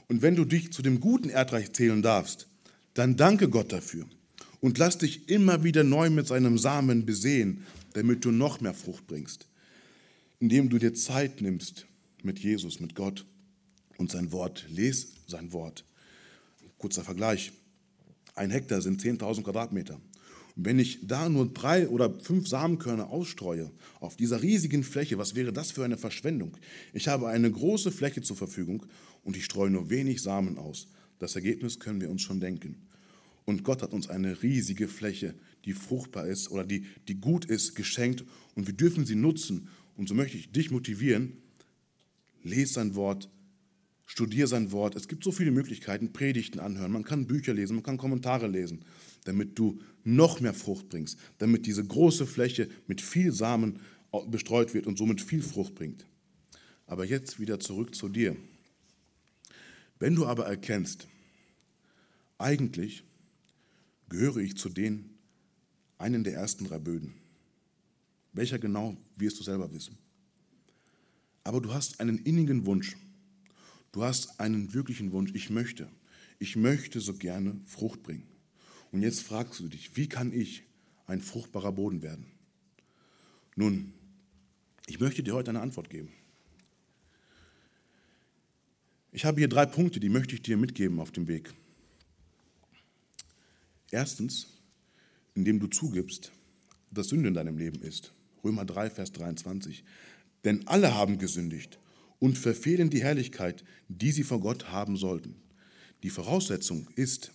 [0.09, 2.49] Und wenn du dich zu dem guten Erdreich zählen darfst,
[2.95, 4.07] dann danke Gott dafür
[4.61, 9.07] und lass dich immer wieder neu mit seinem Samen besehen, damit du noch mehr Frucht
[9.07, 9.49] bringst,
[10.39, 11.87] indem du dir Zeit nimmst
[12.23, 13.27] mit Jesus, mit Gott
[13.99, 14.67] und sein Wort.
[14.69, 15.85] Les sein Wort.
[16.79, 17.53] Kurzer Vergleich.
[18.35, 19.99] Ein Hektar sind 10.000 Quadratmeter.
[20.59, 25.53] Wenn ich da nur drei oder fünf Samenkörner ausstreue auf dieser riesigen Fläche, was wäre
[25.53, 26.57] das für eine Verschwendung?
[26.95, 28.87] Ich habe eine große Fläche zur Verfügung
[29.23, 30.89] und ich streue nur wenig Samen aus.
[31.19, 32.87] Das Ergebnis können wir uns schon denken.
[33.45, 35.35] Und Gott hat uns eine riesige Fläche,
[35.67, 39.69] die fruchtbar ist oder die, die gut ist, geschenkt und wir dürfen sie nutzen.
[39.95, 41.35] Und so möchte ich dich motivieren,
[42.43, 43.29] lese sein Wort,
[44.07, 44.97] studiere sein Wort.
[44.97, 48.87] Es gibt so viele Möglichkeiten, Predigten anhören, man kann Bücher lesen, man kann Kommentare lesen
[49.27, 53.81] damit du noch mehr Frucht bringst, damit diese große Fläche mit viel Samen
[54.29, 56.07] bestreut wird und somit viel Frucht bringt.
[56.87, 58.37] Aber jetzt wieder zurück zu dir.
[59.99, 61.09] Wenn du aber erkennst,
[62.39, 63.03] eigentlich
[64.09, 65.11] gehöre ich zu den
[65.99, 67.15] einen der ersten drei Böden.
[68.33, 69.97] Welcher genau, wirst du selber wissen.
[71.43, 72.97] Aber du hast einen innigen Wunsch.
[73.93, 75.31] Du hast einen wirklichen Wunsch.
[75.35, 75.89] Ich möchte.
[76.39, 78.25] Ich möchte so gerne Frucht bringen.
[78.97, 80.63] Und jetzt fragst du dich, wie kann ich
[81.07, 82.25] ein fruchtbarer Boden werden?
[83.55, 83.93] Nun,
[84.87, 86.09] ich möchte dir heute eine Antwort geben.
[89.13, 91.53] Ich habe hier drei Punkte, die möchte ich dir mitgeben auf dem Weg.
[93.91, 94.47] Erstens,
[95.35, 96.33] indem du zugibst,
[96.91, 98.15] dass Sünde in deinem Leben ist.
[98.43, 99.85] Römer 3, Vers 23.
[100.45, 101.79] Denn alle haben gesündigt
[102.19, 105.37] und verfehlen die Herrlichkeit, die sie vor Gott haben sollten.
[106.03, 107.33] Die Voraussetzung ist,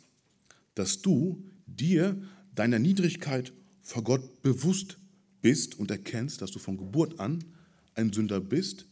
[0.73, 1.43] dass du
[1.75, 2.21] dir
[2.55, 4.97] deiner Niedrigkeit vor Gott bewusst
[5.41, 7.43] bist und erkennst, dass du von Geburt an
[7.95, 8.85] ein Sünder bist,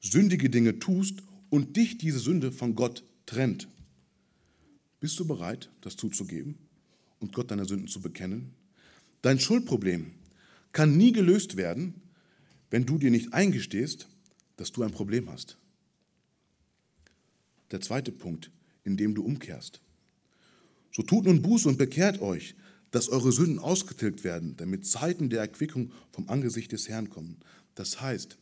[0.00, 3.68] sündige Dinge tust und dich diese Sünde von Gott trennt.
[5.00, 6.58] Bist du bereit, das zuzugeben
[7.20, 8.54] und Gott deine Sünden zu bekennen?
[9.22, 10.12] Dein Schuldproblem
[10.72, 11.94] kann nie gelöst werden,
[12.70, 14.08] wenn du dir nicht eingestehst,
[14.56, 15.58] dass du ein Problem hast.
[17.70, 18.50] Der zweite Punkt,
[18.84, 19.80] in dem du umkehrst.
[20.94, 22.54] So tut nun Buße und bekehrt euch,
[22.90, 27.38] dass eure Sünden ausgetilgt werden, damit Zeiten der Erquickung vom Angesicht des Herrn kommen.
[27.74, 28.38] Das heißt,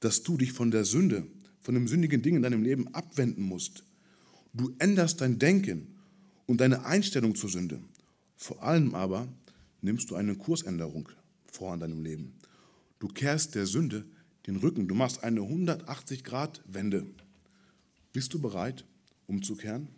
[0.00, 1.26] dass du dich von der Sünde,
[1.60, 3.84] von dem sündigen Ding in deinem Leben abwenden musst.
[4.52, 5.94] Du änderst dein Denken
[6.46, 7.80] und deine Einstellung zur Sünde.
[8.36, 9.28] Vor allem aber
[9.80, 11.08] nimmst du eine Kursänderung
[11.46, 12.34] vor in deinem Leben.
[12.98, 14.04] Du kehrst der Sünde
[14.46, 14.88] den Rücken.
[14.88, 17.06] Du machst eine 180-Grad-Wende.
[18.12, 18.84] Bist du bereit,
[19.26, 19.88] umzukehren?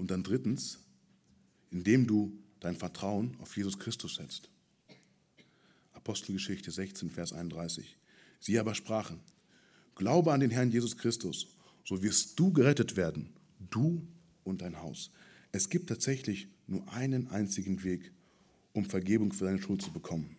[0.00, 0.78] Und dann drittens,
[1.70, 4.48] indem du dein Vertrauen auf Jesus Christus setzt.
[5.92, 7.98] Apostelgeschichte 16, Vers 31.
[8.38, 9.20] Sie aber sprachen,
[9.96, 11.48] Glaube an den Herrn Jesus Christus,
[11.84, 13.28] so wirst du gerettet werden,
[13.68, 14.00] du
[14.42, 15.10] und dein Haus.
[15.52, 18.10] Es gibt tatsächlich nur einen einzigen Weg,
[18.72, 20.34] um Vergebung für deine Schuld zu bekommen.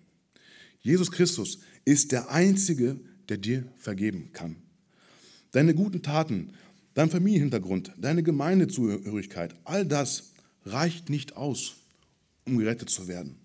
[0.79, 2.99] Jesus Christus ist der Einzige,
[3.29, 4.55] der dir vergeben kann.
[5.51, 6.53] Deine guten Taten,
[6.93, 10.33] dein Familienhintergrund, deine Gemeindezugehörigkeit, all das
[10.65, 11.75] reicht nicht aus,
[12.45, 13.37] um gerettet zu werden.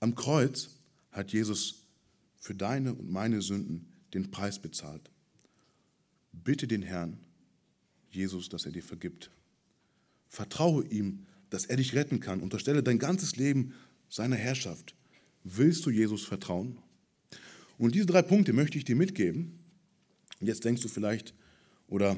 [0.00, 0.70] Am Kreuz
[1.10, 1.84] hat Jesus
[2.38, 5.10] für deine und meine Sünden den Preis bezahlt.
[6.32, 7.18] Bitte den Herrn,
[8.10, 9.30] Jesus, dass er dir vergibt.
[10.28, 12.40] Vertraue ihm, dass er dich retten kann.
[12.40, 13.74] Unterstelle dein ganzes Leben
[14.08, 14.94] seiner Herrschaft.
[15.44, 16.78] Willst du Jesus vertrauen?
[17.78, 19.58] Und diese drei Punkte möchte ich dir mitgeben.
[20.40, 21.34] Jetzt denkst du vielleicht
[21.92, 22.16] oder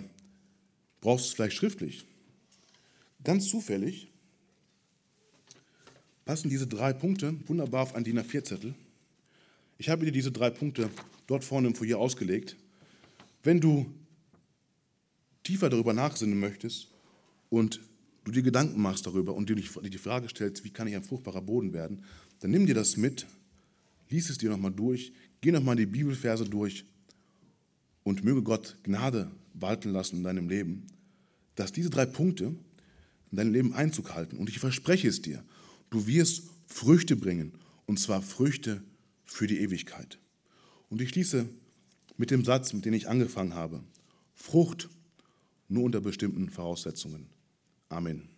[1.00, 2.06] brauchst es vielleicht schriftlich.
[3.24, 4.08] Ganz zufällig
[6.24, 8.74] passen diese drei Punkte wunderbar auf einen DIN A4-Zettel.
[9.76, 10.88] Ich habe dir diese drei Punkte
[11.26, 12.56] dort vorne im Foyer ausgelegt.
[13.42, 13.92] Wenn du
[15.42, 16.86] tiefer darüber nachsinnen möchtest
[17.50, 17.80] und
[18.22, 21.42] du dir Gedanken machst darüber und dir die Frage stellst, wie kann ich ein fruchtbarer
[21.42, 22.04] Boden werden,
[22.38, 23.26] dann nimm dir das mit,
[24.08, 26.84] lies es dir nochmal durch, geh nochmal die Bibelverse durch
[28.04, 30.86] und möge Gott Gnade walten lassen in deinem Leben,
[31.54, 32.54] dass diese drei Punkte
[33.30, 34.36] in deinem Leben Einzug halten.
[34.36, 35.42] Und ich verspreche es dir,
[35.90, 37.52] du wirst Früchte bringen,
[37.86, 38.82] und zwar Früchte
[39.24, 40.18] für die Ewigkeit.
[40.88, 41.48] Und ich schließe
[42.16, 43.82] mit dem Satz, mit dem ich angefangen habe.
[44.34, 44.88] Frucht
[45.68, 47.26] nur unter bestimmten Voraussetzungen.
[47.88, 48.33] Amen.